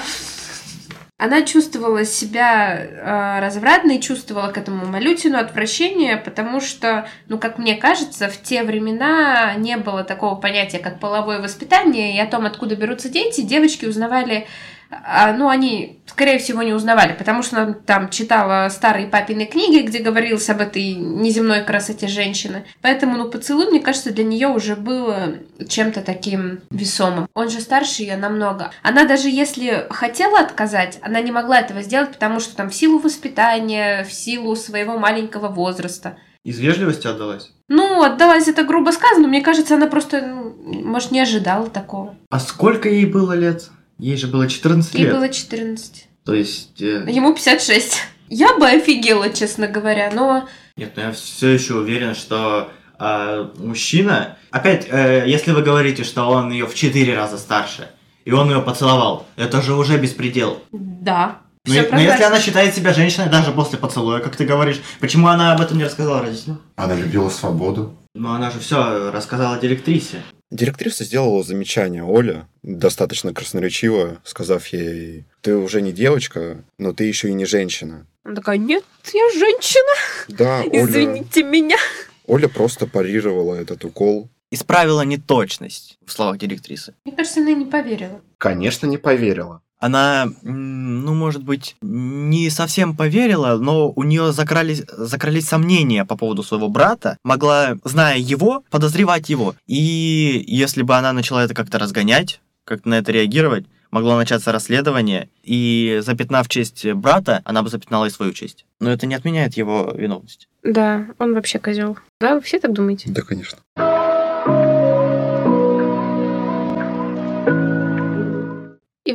Она 1.17 1.41
чувствовала 1.41 2.05
себя 2.05 2.77
э, 2.77 3.39
развратно 3.41 3.93
и 3.93 4.01
чувствовала 4.01 4.49
к 4.51 4.57
этому 4.59 4.85
Малютину 4.85 5.39
отвращение, 5.39 6.15
потому 6.15 6.61
что, 6.61 7.09
ну, 7.27 7.39
как 7.39 7.57
мне 7.57 7.75
кажется, 7.75 8.29
в 8.29 8.39
те 8.43 8.63
времена 8.63 9.55
не 9.55 9.77
было 9.77 10.03
такого 10.03 10.35
понятия, 10.35 10.77
как 10.77 10.99
половое 10.99 11.41
воспитание, 11.41 12.15
и 12.15 12.19
о 12.19 12.27
том, 12.27 12.45
откуда 12.45 12.75
берутся 12.75 13.09
дети, 13.09 13.41
девочки 13.41 13.85
узнавали 13.85 14.45
а, 14.45 14.76
ну, 14.89 15.49
они, 15.49 15.99
скорее 16.05 16.39
всего, 16.39 16.63
не 16.63 16.73
узнавали, 16.73 17.13
потому 17.13 17.43
что 17.43 17.61
она 17.61 17.73
там 17.73 18.09
читала 18.09 18.69
старые 18.69 19.07
папины 19.07 19.45
книги, 19.45 19.85
где 19.85 19.99
говорилось 19.99 20.49
об 20.49 20.61
этой 20.61 20.95
неземной 20.95 21.63
красоте 21.63 22.07
женщины. 22.07 22.65
Поэтому, 22.81 23.17
ну, 23.17 23.29
поцелуй, 23.29 23.69
мне 23.69 23.79
кажется, 23.79 24.13
для 24.13 24.23
нее 24.23 24.47
уже 24.47 24.75
было 24.75 25.35
чем-то 25.67 26.01
таким 26.01 26.61
весомым. 26.69 27.27
Он 27.33 27.49
же 27.49 27.59
старше 27.59 28.03
ее 28.03 28.17
намного. 28.17 28.71
Она 28.83 29.05
даже 29.05 29.29
если 29.29 29.87
хотела 29.89 30.39
отказать, 30.39 30.99
она 31.01 31.21
не 31.21 31.31
могла 31.31 31.59
этого 31.59 31.81
сделать, 31.81 32.11
потому 32.11 32.39
что 32.39 32.55
там 32.55 32.69
в 32.69 32.75
силу 32.75 32.99
воспитания, 32.99 34.03
в 34.03 34.13
силу 34.13 34.55
своего 34.55 34.97
маленького 34.97 35.49
возраста. 35.49 36.17
Из 36.43 36.59
вежливости 36.59 37.07
отдалась? 37.07 37.51
Ну, 37.67 38.01
отдалась 38.01 38.47
это 38.47 38.63
грубо 38.63 38.91
сказано, 38.91 39.27
мне 39.27 39.41
кажется, 39.41 39.75
она 39.75 39.87
просто, 39.87 40.21
ну, 40.21 40.55
может, 40.83 41.11
не 41.11 41.19
ожидала 41.19 41.69
такого. 41.69 42.15
А 42.29 42.39
сколько 42.39 42.87
ей 42.87 43.05
было 43.05 43.33
лет? 43.33 43.69
Ей 43.99 44.17
же 44.17 44.27
было 44.27 44.47
14 44.47 44.93
Ей 44.93 45.03
лет. 45.05 45.13
было 45.13 45.29
14. 45.29 46.07
То 46.25 46.33
есть... 46.33 46.81
э, 46.81 47.05
Ему 47.09 47.33
56. 47.33 47.97
Я 48.29 48.57
бы 48.57 48.67
офигела, 48.67 49.29
честно 49.31 49.67
говоря, 49.67 50.11
но... 50.13 50.47
Нет, 50.75 50.93
но 50.95 51.03
я 51.03 51.11
все 51.13 51.47
еще 51.49 51.75
уверен, 51.75 52.13
что 52.13 52.69
а, 52.99 53.51
мужчина... 53.57 54.37
Опять, 54.51 54.85
э, 54.89 55.23
если 55.25 55.51
вы 55.53 55.61
говорите, 55.61 56.03
что 56.03 56.25
он 56.29 56.51
ее 56.51 56.67
в 56.67 56.75
4 56.75 57.15
раза 57.15 57.37
старше, 57.37 57.89
и 58.25 58.31
он 58.31 58.49
ее 58.49 58.61
поцеловал, 58.61 59.25
это 59.37 59.61
же 59.61 59.73
уже 59.75 59.97
беспредел. 59.97 60.61
Да. 60.73 61.39
Но, 61.65 61.71
Всё 61.73 61.83
и- 61.87 61.91
но 61.91 61.99
если 61.99 62.23
она 62.23 62.39
считает 62.39 62.75
себя 62.75 62.93
женщиной 62.93 63.29
даже 63.29 63.51
после 63.53 63.79
поцелуя, 63.79 64.19
как 64.19 64.35
ты 64.35 64.45
говоришь, 64.45 64.81
почему 64.99 65.27
она 65.27 65.53
об 65.53 65.61
этом 65.61 65.77
не 65.77 65.85
рассказала 65.85 66.21
родителям? 66.21 66.61
Она 66.75 66.95
любила 66.95 67.29
свободу. 67.29 67.97
Ну, 68.17 68.31
она 68.31 68.49
же 68.49 68.59
все 68.59 69.11
рассказала 69.11 69.59
директрисе. 69.59 70.23
Директриса 70.49 71.03
сделала 71.03 71.43
замечание 71.43 72.03
Оле, 72.03 72.47
достаточно 72.63 73.33
красноречиво, 73.33 74.19
сказав 74.23 74.65
ей, 74.67 75.25
ты 75.41 75.55
уже 75.55 75.81
не 75.81 75.91
девочка, 75.91 76.63
но 76.79 76.93
ты 76.93 77.03
еще 77.03 77.29
и 77.29 77.33
не 77.33 77.45
женщина. 77.45 78.07
Она 78.23 78.35
такая, 78.35 78.57
нет, 78.57 78.83
я 79.13 79.29
женщина, 79.33 79.93
Да, 80.29 80.61
Оля, 80.65 80.85
извините 80.85 81.43
меня. 81.43 81.77
Оля 82.25 82.47
просто 82.47 82.87
парировала 82.87 83.53
этот 83.55 83.85
укол. 83.85 84.29
Исправила 84.49 85.01
неточность 85.01 85.97
в 86.05 86.11
словах 86.11 86.37
директрисы. 86.39 86.95
Мне 87.05 87.15
кажется, 87.15 87.41
она 87.41 87.51
не 87.51 87.65
поверила. 87.65 88.21
Конечно, 88.37 88.87
не 88.87 88.97
поверила. 88.97 89.61
Она, 89.79 90.27
ну, 90.41 91.13
может 91.13 91.43
быть, 91.43 91.75
не 91.81 92.49
совсем 92.49 92.95
поверила, 92.95 93.57
но 93.57 93.91
у 93.91 94.03
нее 94.03 94.31
закрались, 94.31 94.83
закрались 94.87 95.47
сомнения 95.47 96.03
по 96.03 96.17
поводу 96.17 96.43
своего 96.43 96.67
брата. 96.67 97.17
Могла, 97.23 97.77
зная 97.83 98.17
его, 98.17 98.63
подозревать 98.71 99.29
его. 99.29 99.55
И 99.67 100.43
если 100.47 100.81
бы 100.81 100.95
она 100.95 101.13
начала 101.13 101.43
это 101.43 101.53
как-то 101.53 101.77
разгонять, 101.77 102.41
как-то 102.63 102.89
на 102.89 102.95
это 102.95 103.11
реагировать, 103.11 103.65
могло 103.91 104.17
начаться 104.17 104.51
расследование, 104.51 105.29
и 105.43 105.99
запятнав 106.01 106.49
честь 106.49 106.85
брата, 106.93 107.41
она 107.45 107.63
бы 107.63 107.69
запятнала 107.69 108.05
и 108.05 108.09
свою 108.09 108.33
честь. 108.33 108.65
Но 108.79 108.91
это 108.91 109.05
не 109.05 109.15
отменяет 109.15 109.55
его 109.55 109.93
виновность. 109.95 110.49
Да, 110.63 111.07
он 111.19 111.33
вообще 111.33 111.59
козел. 111.59 111.97
Да, 112.19 112.35
вы 112.35 112.41
все 112.41 112.59
так 112.59 112.73
думаете? 112.73 113.09
Да, 113.09 113.21
конечно. 113.21 113.59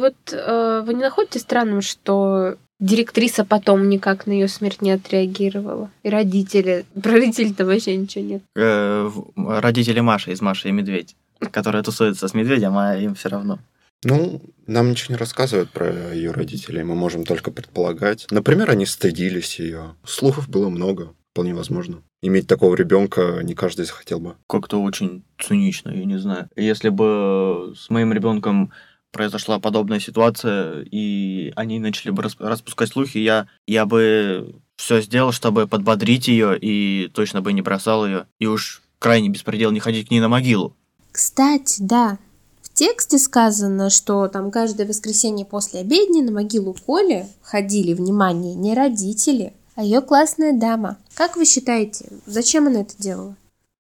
Вот 0.03 0.15
э, 0.33 0.83
вы 0.87 0.95
не 0.95 1.01
находите 1.01 1.39
странным, 1.39 1.81
что 1.81 2.57
директриса 2.81 3.45
потом 3.45 3.89
никак 3.89 4.27
на 4.27 4.33
ее 4.33 4.49
смерть 4.49 4.83
не 4.83 4.91
отреагировала? 4.91 5.91
И 6.03 6.11
родители... 6.11 6.85
Про 7.03 7.13
родителей-то 7.13 7.65
вообще 7.65 7.97
ничего 7.97 8.25
нет. 8.25 8.43
Э, 8.57 9.11
родители 9.37 10.01
Маши 10.01 10.33
из 10.33 10.43
Маши 10.43 10.69
и 10.69 10.73
Медведь, 10.73 11.17
которая 11.51 11.83
тусуется 11.83 12.29
с 12.29 12.35
медведем, 12.35 12.77
а 12.77 12.97
им 12.97 13.15
все 13.15 13.31
равно. 13.31 13.59
Ну, 14.05 14.43
нам 14.67 14.91
ничего 14.91 15.15
не 15.15 15.19
рассказывают 15.19 15.71
про 15.71 16.13
ее 16.13 16.33
родителей, 16.33 16.83
мы 16.83 16.95
можем 16.95 17.25
только 17.25 17.51
предполагать. 17.51 18.27
Например, 18.31 18.71
они 18.71 18.85
стыдились 18.85 19.61
ее. 19.61 19.95
Слухов 20.05 20.49
было 20.49 20.69
много, 20.69 21.15
вполне 21.31 21.55
возможно. 21.55 22.03
Иметь 22.21 22.47
такого 22.47 22.75
ребенка 22.75 23.41
не 23.43 23.55
каждый 23.55 23.85
захотел 23.85 24.21
бы. 24.21 24.35
как-то 24.49 24.83
очень 24.83 25.25
цинично, 25.39 25.91
я 25.91 26.05
не 26.05 26.19
знаю. 26.19 26.49
Если 26.57 26.89
бы 26.89 27.75
с 27.77 27.91
моим 27.91 28.13
ребенком 28.13 28.73
произошла 29.13 29.59
подобная 29.61 30.01
ситуация, 30.01 30.85
и 30.91 31.53
они 31.55 31.79
начали 31.79 32.11
бы 32.11 32.23
рас- 32.23 32.37
распускать 32.39 32.89
слухи, 32.89 33.19
я, 33.19 33.47
я 33.67 33.87
бы 33.87 34.57
все 34.77 35.01
сделал, 35.01 35.33
чтобы 35.33 35.69
подбодрить 35.69 36.29
ее, 36.29 36.59
и 36.59 37.09
точно 37.15 37.43
бы 37.43 37.53
не 37.53 37.63
бросал 37.63 38.07
ее. 38.07 38.27
И 38.41 38.47
уж 38.47 38.83
крайне 38.99 39.29
беспредел 39.29 39.71
не 39.71 39.81
ходить 39.81 40.09
к 40.09 40.11
ней 40.11 40.21
на 40.21 40.29
могилу. 40.29 40.75
Кстати, 41.13 41.83
да, 41.83 42.19
в 42.63 42.73
тексте 42.73 43.19
сказано, 43.19 43.91
что 43.91 44.29
там 44.29 44.51
каждое 44.51 44.87
воскресенье 44.87 45.45
после 45.45 45.81
обедни 45.81 46.23
на 46.23 46.33
могилу 46.33 46.75
Коли 46.87 47.27
ходили, 47.43 47.93
внимание, 47.93 48.55
не 48.55 48.75
родители, 48.75 49.53
а 49.77 49.85
ее 49.85 50.01
классная 50.01 50.59
дама. 50.59 50.97
Как 51.15 51.37
вы 51.37 51.45
считаете, 51.45 52.07
зачем 52.27 52.67
она 52.67 52.81
это 52.81 52.95
делала? 52.99 53.37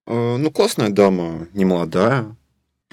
Э, 0.07 0.37
Ну, 0.37 0.51
классная 0.51 0.91
дама, 0.91 1.49
не 1.55 1.65
молодая. 1.65 2.37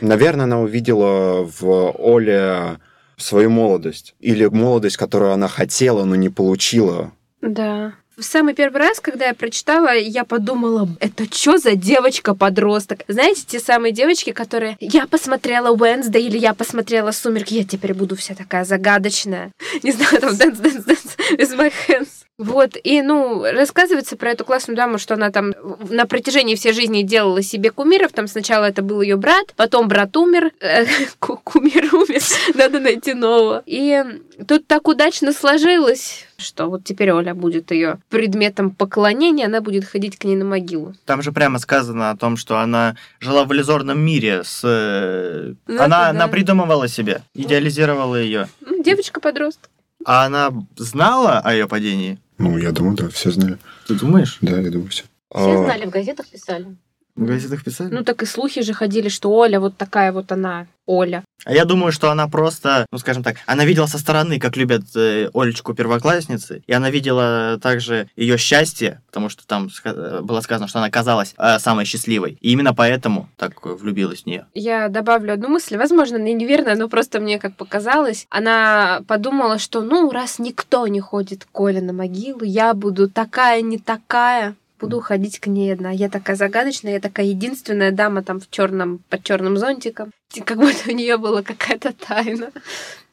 Наверное, 0.02 0.46
она 0.46 0.60
увидела 0.60 1.44
в 1.44 1.96
Оле 1.98 2.80
свою 3.18 3.50
молодость. 3.50 4.16
Или 4.20 4.46
молодость, 4.46 4.98
которую 4.98 5.32
она 5.32 5.48
хотела, 5.48 6.06
но 6.06 6.16
не 6.16 6.30
получила. 6.30 7.12
Да. 7.42 7.94
В 8.18 8.24
самый 8.24 8.54
первый 8.54 8.80
раз, 8.80 9.00
когда 9.00 9.28
я 9.28 9.34
прочитала, 9.34 9.96
я 9.96 10.26
подумала, 10.26 10.90
это 11.00 11.24
что 11.34 11.58
за 11.58 11.76
девочка-подросток? 11.76 13.04
Знаете, 13.08 13.44
те 13.48 13.60
самые 13.62 13.94
девочки, 13.94 14.32
которые 14.32 14.76
я 14.82 15.08
посмотрела 15.08 15.70
Уэнсдей 15.72 16.28
или 16.28 16.38
я 16.38 16.54
посмотрела 16.54 17.12
Сумерки, 17.12 17.54
я 17.54 17.64
теперь 17.64 17.94
буду 17.94 18.18
вся 18.18 18.36
такая 18.36 18.66
загадочная. 18.66 19.54
Не 19.84 19.94
знаю, 19.94 20.20
там 20.20 20.32
dance, 20.32 20.62
dance, 20.62 20.86
dance 20.86 21.18
with 21.38 21.58
my 21.58 21.72
hands. 21.88 22.26
Вот, 22.40 22.78
и, 22.82 23.02
ну, 23.02 23.44
рассказывается 23.44 24.16
про 24.16 24.32
эту 24.32 24.46
классную 24.46 24.78
даму, 24.78 24.98
что 24.98 25.16
она 25.16 25.30
там 25.30 25.54
на 25.90 26.06
протяжении 26.06 26.56
всей 26.56 26.72
жизни 26.72 27.02
делала 27.04 27.42
себе 27.42 27.70
кумиров. 27.70 28.14
Там 28.14 28.28
сначала 28.28 28.64
это 28.64 28.82
был 28.82 29.02
ее 29.02 29.18
брат, 29.18 29.54
потом 29.58 29.90
брат 29.90 30.16
умер, 30.16 30.52
э, 30.62 30.86
ку- 31.20 31.42
кумир 31.44 31.94
умер, 31.94 32.22
надо 32.56 32.80
найти 32.80 33.14
нового. 33.14 33.62
И 33.66 34.02
тут 34.48 34.66
так 34.68 34.88
удачно 34.88 35.34
сложилось, 35.34 36.26
что 36.38 36.68
вот 36.68 36.86
теперь 36.86 37.12
Оля 37.12 37.34
будет 37.36 37.72
ее 37.72 38.00
предметом 38.10 38.72
поклонения, 38.72 39.48
она 39.48 39.60
будет 39.60 39.84
ходить 39.84 40.18
к 40.18 40.24
ней 40.24 40.38
на 40.38 40.46
могилу. 40.46 40.94
Там 41.06 41.22
же 41.22 41.34
прямо 41.34 41.60
сказано 41.60 42.10
о 42.10 42.16
том, 42.16 42.38
что 42.38 42.58
она 42.60 42.96
жила 43.20 43.44
в 43.44 43.52
иллюзорном 43.54 44.00
мире 44.00 44.44
с... 44.46 44.62
э, 44.64 45.56
Ну, 45.68 45.76
она, 45.76 46.04
да. 46.06 46.10
она 46.12 46.28
придумывала 46.30 46.88
себе, 46.88 47.22
идеализировала 47.34 48.16
ее. 48.16 48.48
Ну, 48.62 48.82
девочка-подросток. 48.82 49.70
А 50.06 50.24
она 50.26 50.52
знала 50.78 51.40
о 51.44 51.52
ее 51.54 51.68
падении? 51.68 52.18
Ну, 52.40 52.58
я 52.58 52.72
думаю, 52.72 52.96
да, 52.96 53.10
все 53.10 53.32
знали. 53.32 53.58
Ты 53.88 53.96
думаешь? 53.96 54.38
Да, 54.42 54.60
я 54.60 54.72
думаю, 54.72 54.90
все. 54.90 55.04
Все 55.30 55.58
знали, 55.58 55.86
в 55.86 55.90
газетах 55.90 56.28
писали. 56.28 56.76
В 57.16 57.26
газетах 57.26 57.64
писали? 57.64 57.94
Ну, 57.94 58.04
так 58.04 58.24
и 58.24 58.26
слухи 58.26 58.62
же 58.62 58.74
ходили, 58.74 59.10
что 59.10 59.30
Оля 59.32 59.60
вот 59.60 59.78
такая 59.78 60.12
вот 60.12 60.32
она, 60.32 60.68
Оля. 60.86 61.24
А 61.46 61.54
я 61.54 61.66
думаю, 61.66 61.92
что 61.92 62.12
она 62.12 62.28
просто, 62.28 62.86
ну 62.92 62.98
скажем 62.98 63.24
так, 63.24 63.38
она 63.46 63.66
видела 63.66 63.86
со 63.88 63.98
стороны, 63.98 64.40
как 64.40 64.58
любят 64.58 64.84
э, 64.96 65.30
Олечку 65.34 65.74
первоклассницы, 65.74 66.64
и 66.68 66.74
она 66.74 66.90
видела 66.90 67.60
также 67.62 68.10
ее 68.16 68.38
счастье, 68.38 69.02
потому 69.08 69.30
что 69.30 69.46
там 69.48 69.68
ска- 69.68 70.22
было 70.22 70.42
сказано, 70.42 70.68
что 70.68 70.80
она 70.80 70.90
казалась 70.90 71.34
э, 71.38 71.60
самой 71.60 71.86
счастливой. 71.86 72.38
И 72.42 72.52
именно 72.52 72.74
поэтому 72.74 73.30
так 73.38 73.66
влюбилась 73.66 74.24
в 74.24 74.26
нее. 74.26 74.46
Я 74.54 74.90
добавлю 74.90 75.34
одну 75.34 75.48
мысль, 75.50 75.78
возможно, 75.78 76.18
она 76.18 76.26
неверная, 76.26 76.76
но 76.76 76.90
просто 76.90 77.20
мне 77.20 77.40
как 77.40 77.56
показалось. 77.56 78.28
Она 78.30 79.02
подумала, 79.08 79.60
что, 79.60 79.82
ну, 79.82 80.12
раз 80.12 80.40
никто 80.40 80.88
не 80.88 81.00
ходит 81.00 81.48
к 81.52 81.60
Оле 81.60 81.82
на 81.82 81.94
могилу, 81.94 82.44
я 82.44 82.74
буду 82.74 83.10
такая, 83.10 83.62
не 83.62 83.78
такая, 83.78 84.56
буду 84.80 85.00
ходить 85.02 85.40
к 85.40 85.48
ней 85.48 85.74
одна. 85.74 85.92
Я 85.92 86.10
такая 86.10 86.36
загадочная, 86.36 86.94
я 86.94 87.00
такая 87.00 87.28
единственная 87.28 87.92
дама 87.92 88.24
там 88.24 88.40
в 88.40 88.50
черном 88.50 89.00
под 89.10 89.24
черным 89.24 89.58
зонтиком. 89.58 90.12
И 90.34 90.42
Как 90.42 90.58
будто 90.58 90.90
у 90.90 90.94
нее 90.94 91.18
была 91.18 91.42
какая-то 91.42 91.94
тайна. 91.94 92.52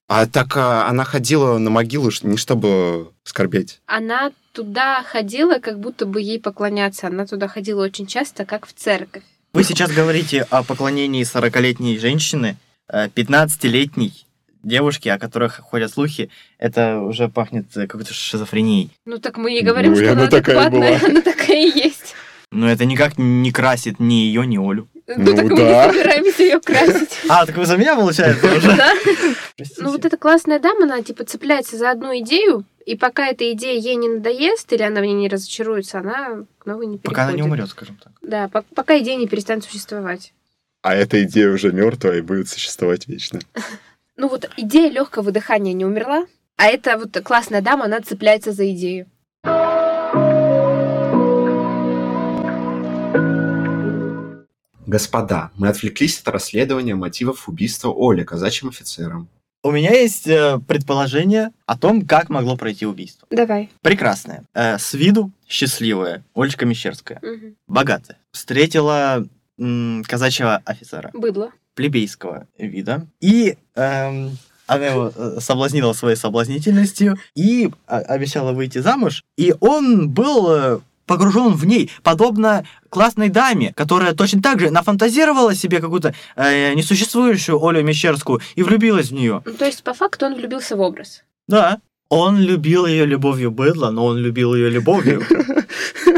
А 0.09 0.27
так 0.27 0.57
а, 0.57 0.89
она 0.89 1.05
ходила 1.05 1.59
на 1.59 1.71
могилу 1.71 2.11
не 2.23 2.37
чтобы 2.37 3.11
скорбеть. 3.25 3.81
Она 3.87 4.31
туда 4.53 5.03
ходила, 5.03 5.59
как 5.59 5.81
будто 5.81 6.07
бы 6.07 6.21
ей 6.21 6.41
поклоняться. 6.41 7.09
Она 7.09 7.27
туда 7.27 7.49
ходила 7.49 7.83
очень 7.83 8.07
часто, 8.07 8.45
как 8.45 8.67
в 8.67 8.73
церковь. 8.73 9.25
Вы 9.53 9.65
сейчас 9.65 9.91
говорите 9.91 10.43
о 10.51 10.63
поклонении 10.63 11.25
40-летней 11.25 11.99
женщины, 11.99 12.57
э, 12.89 13.09
15-летней 13.09 14.26
девушки, 14.67 15.09
о 15.09 15.19
которых 15.19 15.61
ходят 15.61 15.91
слухи, 15.93 16.29
это 16.59 16.99
уже 17.01 17.29
пахнет 17.29 17.67
э, 17.77 17.87
какой-то 17.87 18.13
шизофренией. 18.13 18.91
Ну 19.07 19.19
так 19.19 19.39
мы 19.39 19.57
и 19.59 19.63
говорим, 19.63 19.93
Ну, 19.93 19.97
что 19.97 20.13
она 20.13 20.23
она 20.23 20.31
такая 20.31 20.67
адекватная, 20.67 20.99
была. 20.99 21.09
она 21.11 21.21
такая 21.23 21.57
и 21.67 21.79
есть. 21.79 22.15
Но 22.53 22.69
это 22.71 22.85
никак 22.85 23.19
не 23.19 23.51
красит 23.53 23.99
ни 24.01 24.15
ее, 24.15 24.47
ни 24.47 24.57
Олю. 24.57 24.89
Ну, 25.09 25.15
Ну 25.19 25.35
так 25.37 25.45
мы 25.45 25.57
да. 25.57 25.87
не 25.87 25.93
собираемся 25.93 26.43
ее 26.43 26.61
красить. 26.61 27.11
А, 27.29 27.47
так 27.47 27.57
вы 27.57 27.65
за 27.67 27.77
меня, 27.77 27.95
получается, 27.97 28.47
уже? 28.57 28.77
Да? 28.77 28.93
Ну 29.79 29.91
вот 29.93 30.05
эта 30.05 30.17
классная 30.17 30.59
дама, 30.59 30.85
она 30.85 31.03
типа 31.03 31.25
цепляется 31.25 31.77
за 31.77 31.91
одну 31.91 32.17
идею, 32.19 32.65
и 32.85 32.97
пока 32.97 33.27
эта 33.29 33.51
идея 33.53 33.79
ей 33.81 33.95
не 33.97 34.09
надоест, 34.09 34.73
или 34.73 34.83
она 34.83 35.01
в 35.01 35.05
ней 35.05 35.15
не 35.15 35.29
разочаруется, 35.29 35.99
она 36.01 36.45
к 36.59 36.67
новой 36.67 36.87
не 36.87 36.99
переходит. 36.99 37.03
Пока 37.05 37.25
она 37.25 37.33
не 37.33 37.43
умрет, 37.43 37.69
скажем 37.69 37.99
так. 38.03 38.13
Да, 38.23 38.49
по- 38.49 38.65
пока 38.75 38.99
идея 38.99 39.17
не 39.17 39.27
перестанет 39.29 39.65
существовать. 39.65 40.33
А 40.83 40.95
эта 40.95 41.23
идея 41.25 41.51
уже 41.51 41.73
мертвая 41.73 42.19
и 42.19 42.21
будет 42.21 42.49
существовать 42.49 43.09
вечно. 43.09 43.41
Ну 44.17 44.29
вот 44.29 44.49
идея 44.57 44.91
легкого 44.91 45.25
выдыхания 45.25 45.75
не 45.75 45.85
умерла, 45.85 46.27
а 46.57 46.67
эта 46.69 46.97
вот 46.97 47.17
классная 47.23 47.61
дама, 47.61 47.85
она 47.85 48.01
цепляется 48.01 48.53
за 48.53 48.71
идею. 48.73 49.07
Господа, 54.87 55.51
мы 55.57 55.69
отвлеклись 55.69 56.21
от 56.21 56.29
расследования 56.29 56.95
мотивов 56.95 57.49
убийства 57.49 57.93
Оли 57.95 58.23
казачьим 58.23 58.69
офицером. 58.71 59.29
У 59.63 59.73
меня 59.73 59.91
есть 59.91 60.29
э, 60.29 60.61
предположение 60.67 61.51
о 61.67 61.77
том, 61.77 62.07
как 62.07 62.29
могло 62.31 62.57
пройти 62.57 62.87
убийство. 62.87 63.27
Давай. 63.31 63.69
Прекрасное. 63.83 64.45
Э, 64.55 64.79
с 64.79 64.95
виду 64.95 65.33
счастливая 65.49 66.25
Олечка 66.35 66.65
Мещерская. 66.67 67.19
Мгм. 67.21 67.57
Богатая. 67.67 68.17
Встретила 68.31 69.27
м, 69.59 70.05
казачьего 70.07 70.63
офицера. 70.65 71.11
Быдло. 71.13 71.51
Плебейского 71.77 72.49
вида. 72.59 73.07
И 73.21 73.57
эм, 73.77 74.37
она 74.67 74.87
его 74.87 75.13
э, 75.15 75.39
соблазнила 75.41 75.93
своей 75.93 76.17
соблазнительностью 76.17 77.19
и 77.37 77.71
а, 77.87 77.99
обещала 77.99 78.53
выйти 78.53 78.79
замуж. 78.79 79.23
И 79.37 79.55
он 79.61 80.09
был 80.09 80.51
э, 80.51 80.79
погружен 81.07 81.55
в 81.55 81.65
ней, 81.65 81.91
подобно 82.03 82.67
классной 82.89 83.29
даме, 83.29 83.73
которая 83.75 84.15
точно 84.15 84.43
так 84.43 84.59
же 84.59 84.71
нафантазировала 84.71 85.55
себе 85.55 85.81
какую-то 85.81 86.15
э, 86.35 86.75
несуществующую 86.75 87.65
Олю 87.65 87.83
Мещерскую 87.85 88.41
и 88.57 88.63
влюбилась 88.63 89.11
в 89.11 89.15
нее. 89.15 89.43
Ну, 89.45 89.53
то 89.53 89.67
есть, 89.67 89.85
по 89.85 89.95
факту, 89.95 90.27
он 90.27 90.35
влюбился 90.35 90.77
в 90.77 90.81
образ. 90.81 91.23
Да. 91.47 91.79
Он 92.09 92.39
любил 92.39 92.87
ее 92.87 93.05
любовью 93.05 93.51
быдла, 93.51 93.91
но 93.91 94.07
он 94.07 94.19
любил 94.19 94.55
ее 94.55 94.71
любовью. 94.71 95.25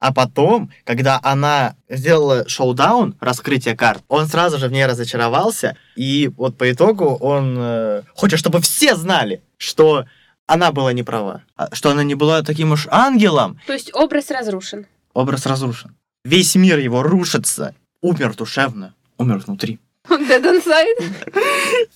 А 0.00 0.14
потом, 0.14 0.70
когда 0.84 1.20
она 1.22 1.76
сделала 1.88 2.48
шоу-даун, 2.48 3.16
раскрытие 3.20 3.76
карт, 3.76 4.02
он 4.08 4.26
сразу 4.26 4.58
же 4.58 4.68
в 4.68 4.72
ней 4.72 4.86
разочаровался, 4.86 5.76
и 5.94 6.32
вот 6.38 6.56
по 6.56 6.72
итогу 6.72 7.16
он 7.16 7.56
э, 7.58 8.02
хочет, 8.14 8.38
чтобы 8.38 8.62
все 8.62 8.96
знали, 8.96 9.42
что 9.58 10.06
она 10.46 10.72
была 10.72 10.94
не 10.94 11.02
права, 11.02 11.42
а 11.54 11.72
что 11.74 11.90
она 11.90 12.02
не 12.02 12.14
была 12.14 12.42
таким 12.42 12.72
уж 12.72 12.88
ангелом. 12.90 13.60
То 13.66 13.74
есть, 13.74 13.90
образ 13.94 14.30
разрушен. 14.30 14.86
Образ 15.12 15.44
разрушен. 15.44 15.94
Весь 16.24 16.54
мир 16.54 16.78
его 16.78 17.02
рушится. 17.02 17.74
Умер 18.00 18.34
душевно, 18.36 18.94
умер 19.18 19.42
внутри. 19.46 19.78
Он 20.08 20.22
dead 20.22 20.42
inside. 20.42 21.88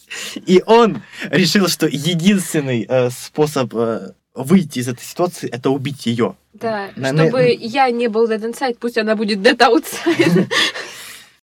И 0.46 0.62
он 0.66 1.02
решил, 1.30 1.68
что 1.68 1.86
единственный 1.86 2.86
э, 2.86 3.08
способ 3.10 3.74
э, 3.74 4.12
выйти 4.34 4.80
из 4.80 4.88
этой 4.88 5.02
ситуации 5.04 5.48
это 5.48 5.70
убить 5.70 6.06
ее. 6.06 6.36
Да, 6.52 6.88
На- 6.96 7.08
чтобы 7.08 7.30
на- 7.42 7.46
я 7.46 7.90
не 7.90 8.08
был 8.08 8.28
dead 8.28 8.42
inside, 8.42 8.76
пусть 8.80 8.98
она 8.98 9.14
будет 9.16 9.38
dead 9.38 9.58
outside. 9.58 10.48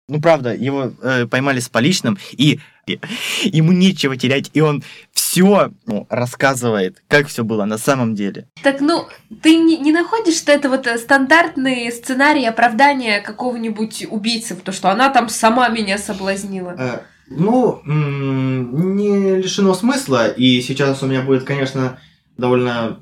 Ну, 0.08 0.20
правда, 0.20 0.54
его 0.54 0.92
э, 1.02 1.26
поймали 1.26 1.58
с 1.58 1.68
поличным, 1.68 2.16
и 2.30 2.60
и 2.86 3.00
ему 3.42 3.72
нечего 3.72 4.16
терять, 4.16 4.48
и 4.54 4.60
он 4.60 4.84
все 5.12 5.72
рассказывает, 6.08 7.02
как 7.08 7.26
все 7.26 7.42
было 7.42 7.64
на 7.64 7.78
самом 7.78 8.14
деле. 8.14 8.46
Так, 8.62 8.80
ну, 8.80 9.08
ты 9.42 9.56
не, 9.56 9.76
не 9.78 9.90
находишь, 9.90 10.36
что 10.36 10.52
это 10.52 10.68
вот 10.68 10.86
э, 10.86 10.96
стандартный 10.96 11.90
сценарий 11.90 12.46
оправдания 12.46 13.20
какого-нибудь 13.20 14.06
убийцы, 14.08 14.54
то, 14.54 14.70
что 14.70 14.90
она 14.90 15.08
там 15.10 15.28
сама 15.28 15.68
меня 15.68 15.98
соблазнила? 15.98 16.76
Э, 16.78 16.98
Ну, 17.28 17.82
не 17.84 19.36
лишено 19.42 19.74
смысла, 19.74 20.28
и 20.28 20.60
сейчас 20.60 21.02
у 21.02 21.06
меня 21.06 21.22
будет, 21.22 21.42
конечно, 21.42 21.98
довольно 22.36 22.98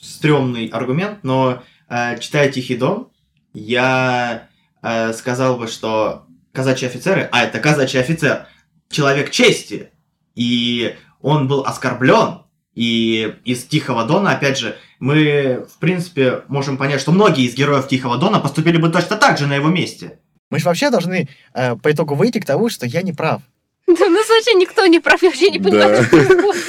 стрёмный 0.00 0.66
аргумент, 0.68 1.18
но 1.22 1.62
э, 1.88 2.18
читая 2.18 2.50
«Тихий 2.50 2.76
дом», 2.76 3.10
я 3.54 4.48
э, 4.82 5.12
сказал 5.12 5.56
бы, 5.56 5.66
что 5.68 6.26
казачьи 6.52 6.88
офицеры, 6.88 7.28
а 7.32 7.44
это 7.44 7.58
казачий 7.60 8.00
офицер, 8.00 8.46
человек 8.90 9.30
чести, 9.30 9.90
и 10.34 10.96
он 11.20 11.48
был 11.48 11.64
оскорблен, 11.64 12.42
и 12.74 13.34
из 13.44 13.64
Тихого 13.64 14.04
Дона, 14.04 14.32
опять 14.32 14.58
же, 14.58 14.76
мы, 14.98 15.66
в 15.70 15.78
принципе, 15.78 16.42
можем 16.48 16.78
понять, 16.78 17.00
что 17.00 17.12
многие 17.12 17.44
из 17.44 17.54
героев 17.54 17.88
Тихого 17.88 18.16
Дона 18.16 18.40
поступили 18.40 18.78
бы 18.78 18.88
точно 18.88 19.16
так 19.16 19.36
же 19.38 19.46
на 19.46 19.54
его 19.54 19.68
месте. 19.68 20.18
Мы 20.50 20.58
же 20.58 20.64
вообще 20.66 20.90
должны 20.90 21.28
э, 21.54 21.76
по 21.76 21.92
итогу 21.92 22.14
выйти 22.14 22.38
к 22.38 22.46
тому, 22.46 22.70
что 22.70 22.86
я 22.86 23.02
не 23.02 23.12
прав. 23.12 23.42
Да, 23.86 24.06
у 24.06 24.10
нас 24.10 24.28
вообще 24.28 24.54
никто 24.54 24.86
не 24.86 25.00
прав, 25.00 25.22
я 25.22 25.28
вообще 25.28 25.50
не 25.50 25.58
понимаю, 25.58 25.96
Да. 25.96 26.02
что 26.02 26.10
происходит. 26.16 26.64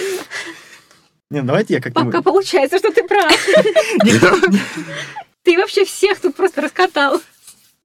Не, 1.34 1.42
ну 1.42 1.48
давайте 1.48 1.74
я 1.74 1.82
как-нибудь... 1.82 2.14
Пока 2.14 2.22
получается, 2.22 2.78
что 2.78 2.92
ты 2.92 3.04
прав. 3.06 3.36
Ты 5.42 5.58
вообще 5.58 5.84
всех 5.84 6.20
тут 6.20 6.36
просто 6.36 6.62
раскатал. 6.62 7.20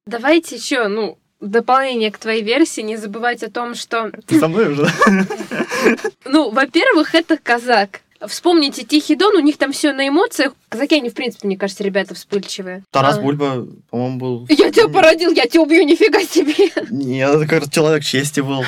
Давайте 0.06 0.56
еще, 0.56 0.86
ну, 0.88 1.16
в 1.40 1.46
дополнение 1.46 2.12
к 2.12 2.18
твоей 2.18 2.42
версии, 2.42 2.82
не 2.82 2.98
забывать 2.98 3.42
о 3.42 3.50
том, 3.50 3.74
что, 3.74 4.12
Ты 4.26 4.38
со 4.38 4.48
мной 4.48 4.72
уже? 4.72 4.86
ну, 6.26 6.50
во-первых, 6.50 7.14
это 7.14 7.38
казак. 7.38 8.02
Вспомните 8.26 8.84
Тихий 8.84 9.16
Дон, 9.16 9.36
у 9.36 9.40
них 9.40 9.56
там 9.56 9.72
все 9.72 9.92
на 9.92 10.06
эмоциях. 10.06 10.52
Казаки, 10.68 10.96
они, 10.96 11.08
в 11.08 11.14
принципе, 11.14 11.46
мне 11.46 11.56
кажется, 11.56 11.82
ребята 11.82 12.14
вспыльчивые. 12.14 12.82
Тарас 12.90 13.16
А. 13.16 13.20
Бульба, 13.22 13.66
по-моему, 13.90 14.18
был... 14.18 14.46
Я 14.50 14.70
тебя 14.70 14.88
породил, 14.88 15.32
я 15.32 15.46
тебя 15.46 15.62
убью, 15.62 15.84
нифига 15.86 16.20
себе. 16.20 16.70
Нет, 16.90 17.30
это 17.30 17.46
как 17.46 17.60
раз 17.60 17.70
человек 17.70 18.04
чести 18.04 18.40
был. 18.40 18.62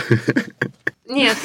Нет. 1.11 1.37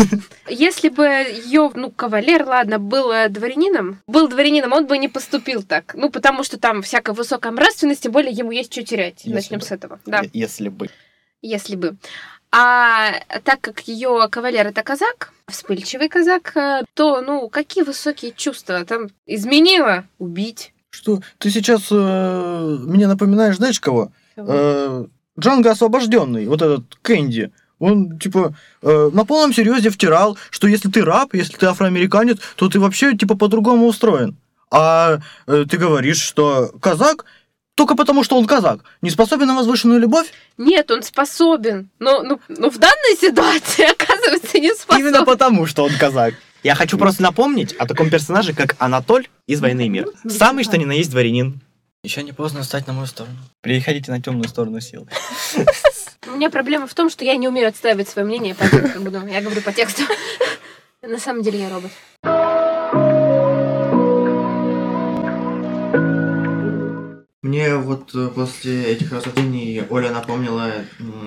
Если 0.48 0.90
бы 0.90 1.06
ее, 1.06 1.72
ну, 1.74 1.92
кавалер, 1.92 2.46
ладно, 2.46 2.78
был 2.78 3.12
э, 3.12 3.30
дворянином, 3.30 4.00
был 4.08 4.28
дворянином, 4.28 4.74
он 4.74 4.86
бы 4.86 4.98
не 4.98 5.08
поступил 5.10 5.64
так. 5.64 5.96
Ну, 5.96 6.10
потому 6.10 6.44
что 6.44 6.60
там 6.60 6.82
всякая 6.84 7.14
высокая 7.14 7.52
нравственность, 7.52 8.04
тем 8.04 8.12
более 8.12 8.32
ему 8.32 8.52
есть 8.52 8.72
что 8.72 8.84
терять. 8.84 9.22
Если 9.24 9.34
Начнем 9.34 9.60
бы. 9.60 9.66
с 9.66 9.72
этого. 9.72 10.00
Да, 10.06 10.22
Если 10.34 10.70
бы. 10.70 10.90
если 11.42 11.76
бы. 11.76 11.96
А 12.52 13.14
так 13.44 13.60
как 13.60 13.82
ее 13.88 14.28
кавалер 14.32 14.68
это 14.68 14.84
казак, 14.84 15.34
вспыльчивый 15.48 16.10
казак, 16.10 16.56
э, 16.56 16.84
то, 16.94 17.22
ну, 17.22 17.50
какие 17.50 17.84
высокие 17.84 18.32
чувства? 18.32 18.86
Там 18.86 19.08
изменила? 19.26 20.06
Убить. 20.20 20.74
Что? 20.92 21.22
Ты 21.40 21.50
сейчас 21.50 21.88
э, 21.92 22.78
мне 22.86 23.08
напоминаешь, 23.08 23.58
знаешь 23.58 23.80
кого? 23.80 24.12
Э, 24.38 25.06
Джанго 25.40 25.72
освобожденный, 25.72 26.46
вот 26.46 26.62
этот 26.62 26.96
Кэнди. 27.02 27.52
Он, 27.86 28.18
типа, 28.18 28.56
э, 28.82 29.10
на 29.14 29.26
полном 29.26 29.54
серьезе 29.54 29.92
втирал, 29.92 30.40
что 30.50 30.68
если 30.68 30.90
ты 30.90 31.04
раб, 31.04 31.36
если 31.36 31.56
ты 31.56 31.68
афроамериканец, 31.68 32.40
то 32.56 32.68
ты 32.68 32.80
вообще, 32.80 33.16
типа, 33.16 33.38
по-другому 33.38 33.86
устроен. 33.86 34.36
А 34.72 35.20
э, 35.46 35.66
ты 35.70 35.78
говоришь, 35.78 36.20
что 36.20 36.72
казак 36.82 37.26
только 37.76 37.96
потому, 37.96 38.24
что 38.24 38.38
он 38.38 38.48
казак, 38.48 38.80
не 39.04 39.12
способен 39.12 39.46
на 39.46 39.56
возвышенную 39.56 40.00
любовь? 40.00 40.32
Нет, 40.58 40.90
он 40.90 41.04
способен. 41.04 41.92
Но, 42.00 42.24
ну, 42.24 42.40
ну, 42.48 42.72
в 42.72 42.78
данной 42.80 43.18
ситуации, 43.22 43.86
оказывается, 43.92 44.58
не 44.58 44.74
способен. 44.74 45.08
Именно 45.08 45.26
потому, 45.26 45.68
что 45.68 45.84
он 45.84 45.92
казак. 46.00 46.34
Я 46.64 46.74
хочу 46.74 46.98
просто 46.98 47.22
напомнить 47.22 47.74
о 47.74 47.86
таком 47.86 48.10
персонаже, 48.10 48.54
как 48.54 48.76
Анатоль 48.80 49.28
из 49.46 49.62
«Войны 49.62 49.86
и 49.86 49.90
мира». 49.90 50.08
Самый, 50.28 50.64
что 50.64 50.80
ни 50.80 50.86
на 50.86 50.94
есть 50.94 51.12
дворянин. 51.12 51.62
Еще 52.04 52.24
не 52.24 52.32
поздно 52.32 52.64
стать 52.64 52.88
на 52.88 52.94
мою 52.94 53.06
сторону. 53.06 53.36
Приходите 53.62 54.12
на 54.12 54.20
темную 54.20 54.48
сторону 54.48 54.80
сил. 54.80 55.08
У 56.28 56.32
меня 56.32 56.50
проблема 56.50 56.88
в 56.88 56.94
том, 56.94 57.10
что 57.10 57.24
я 57.24 57.36
не 57.36 57.48
умею 57.48 57.68
отстаивать 57.68 58.10
свое 58.10 58.28
мнение, 58.28 58.56
поэтому 58.58 58.88
как 58.88 58.98
ну, 58.98 59.28
я 59.28 59.42
говорю 59.42 59.62
по 59.62 59.72
тексту. 59.72 60.04
На 61.02 61.20
самом 61.20 61.44
деле 61.44 61.60
я 61.60 61.70
робот. 61.70 61.92
Мне 67.44 67.76
вот 67.76 68.16
э, 68.16 68.30
после 68.34 68.86
этих 68.86 69.12
рассуждений 69.12 69.84
Оля 69.92 70.10
напомнила 70.10 70.72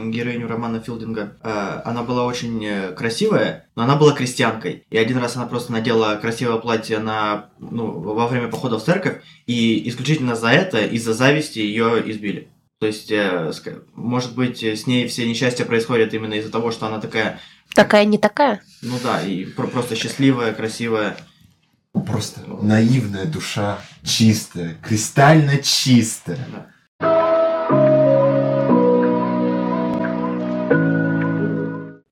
героиню 0.07 0.49
романа 0.49 0.81
Филдинга. 0.81 1.37
Э, 1.45 1.81
Она 1.85 2.03
была 2.03 2.25
очень 2.25 2.65
э, 2.65 2.93
красивая, 2.93 3.69
но 3.77 3.85
она 3.85 3.95
была 3.95 4.13
крестьянкой. 4.13 4.85
И 4.91 4.99
один 4.99 5.19
раз 5.19 5.37
она 5.37 5.47
просто 5.47 5.71
надела 5.71 6.17
красивое 6.17 6.57
платье 6.57 6.99
на, 6.99 7.51
ну, 7.61 8.01
во 8.01 8.27
время 8.27 8.49
похода 8.49 8.81
в 8.81 8.85
церковь, 8.85 9.23
и 9.47 9.89
исключительно 9.89 10.35
за 10.35 10.49
это, 10.49 10.85
из-за 10.85 11.15
зависти 11.15 11.61
ее 11.61 12.03
избили. 12.11 12.49
То 12.81 12.87
есть, 12.87 13.11
э, 13.11 13.53
может 13.95 14.37
быть, 14.37 14.63
э, 14.63 14.77
с 14.77 14.87
ней 14.87 15.09
все 15.09 15.29
несчастья 15.29 15.65
происходят 15.65 16.15
именно 16.15 16.35
из-за 16.35 16.51
того, 16.53 16.71
что 16.71 16.87
она 16.87 17.01
такая, 17.01 17.41
Такая 17.75 18.05
не 18.05 18.19
такая. 18.19 18.63
ну 18.83 18.95
да, 19.03 19.21
и 19.23 19.45
про- 19.47 19.67
просто 19.67 19.97
счастливая, 19.97 20.53
красивая. 20.53 21.17
Просто 22.07 22.41
наивная 22.63 23.25
душа, 23.25 23.81
чистая, 24.05 24.77
кристально 24.87 25.59
чистая. 25.59 26.39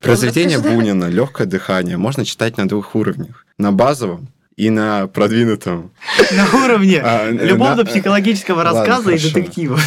Произведение 0.01 0.57
расскажи, 0.57 0.75
давай. 0.75 0.75
Бунина 0.75 1.05
«Легкое 1.05 1.47
дыхание» 1.47 1.97
можно 1.97 2.23
читать 2.23 2.57
на 2.57 2.67
двух 2.67 2.95
уровнях. 2.95 3.45
На 3.57 3.71
базовом 3.71 4.29
и 4.55 4.69
на 4.69 5.07
продвинутом. 5.07 5.91
На 6.31 6.45
уровне 6.63 7.01
А, 7.03 7.29
любовно-психологического 7.29 8.57
Ладно, 8.57 8.79
рассказа 8.79 9.11
и 9.11 9.19
детектива. 9.19 9.79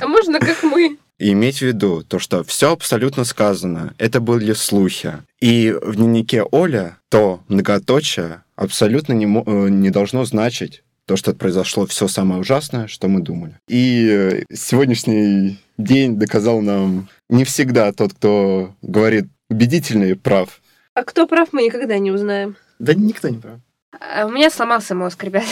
А 0.00 0.06
можно 0.06 0.40
как 0.40 0.62
мы? 0.62 0.98
И 1.18 1.32
иметь 1.32 1.58
в 1.58 1.62
виду 1.62 2.02
то, 2.02 2.18
что 2.18 2.42
все 2.44 2.72
абсолютно 2.72 3.24
сказано, 3.24 3.94
это 3.98 4.20
были 4.20 4.54
слухи. 4.54 5.18
И 5.40 5.70
в 5.82 5.96
дневнике 5.96 6.42
Оля 6.50 6.96
то 7.10 7.42
многоточие 7.48 8.42
абсолютно 8.56 9.12
не, 9.12 9.26
э, 9.26 9.68
не 9.68 9.90
должно 9.90 10.24
значить 10.24 10.82
то, 11.04 11.16
что 11.16 11.34
произошло 11.34 11.86
все 11.86 12.08
самое 12.08 12.40
ужасное, 12.40 12.86
что 12.86 13.08
мы 13.08 13.20
думали. 13.20 13.58
И 13.68 14.08
э, 14.08 14.44
сегодняшний 14.52 15.58
день 15.76 16.18
доказал 16.18 16.60
нам, 16.60 17.08
не 17.28 17.44
всегда 17.44 17.92
тот, 17.92 18.14
кто 18.14 18.74
говорит 18.80 19.26
убедительный, 19.50 20.16
прав. 20.16 20.60
А 20.94 21.04
кто 21.04 21.26
прав, 21.26 21.48
мы 21.52 21.64
никогда 21.64 21.98
не 21.98 22.10
узнаем. 22.10 22.56
Да 22.78 22.94
никто 22.94 23.28
не 23.28 23.38
прав. 23.38 23.60
А 23.98 24.24
у 24.24 24.30
меня 24.30 24.50
сломался 24.50 24.94
мозг, 24.94 25.22
ребят, 25.24 25.44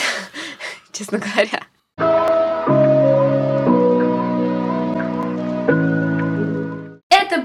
честно 0.93 1.19
говоря. 1.19 1.61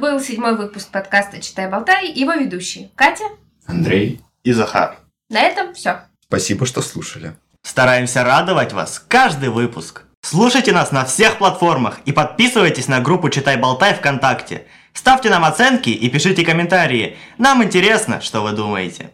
Был 0.03 0.19
седьмой 0.19 0.57
выпуск 0.57 0.89
подкаста 0.91 1.39
«Читай, 1.41 1.69
болтай», 1.69 2.11
его 2.11 2.33
ведущие 2.33 2.89
Катя. 2.93 3.23
Андрей, 3.65 4.19
И 4.43 4.51
Захар. 4.51 4.97
На 5.29 5.39
этом 5.39 5.73
все. 5.73 6.01
спасибо, 6.27 6.65
что 6.65 6.81
слушали. 6.81 7.37
Стараемся 7.61 8.25
радовать 8.25 8.73
вас 8.73 8.99
каждый 9.07 9.47
выпуск. 9.47 10.01
Слушайте 10.21 10.73
нас 10.73 10.91
на 10.91 11.05
всех 11.05 11.37
платформах 11.37 11.99
и 12.03 12.11
подписывайтесь 12.11 12.89
на 12.89 12.99
группу 12.99 13.29
Читай 13.29 13.55
Болтай 13.55 13.93
ВКонтакте. 13.93 14.65
Ставьте 14.91 15.29
нам 15.29 15.45
оценки 15.45 15.91
и 15.91 16.09
пишите 16.09 16.43
комментарии. 16.43 17.15
Нам 17.37 17.63
интересно, 17.63 18.19
что 18.19 18.41
вы 18.41 18.51
думаете. 18.51 19.09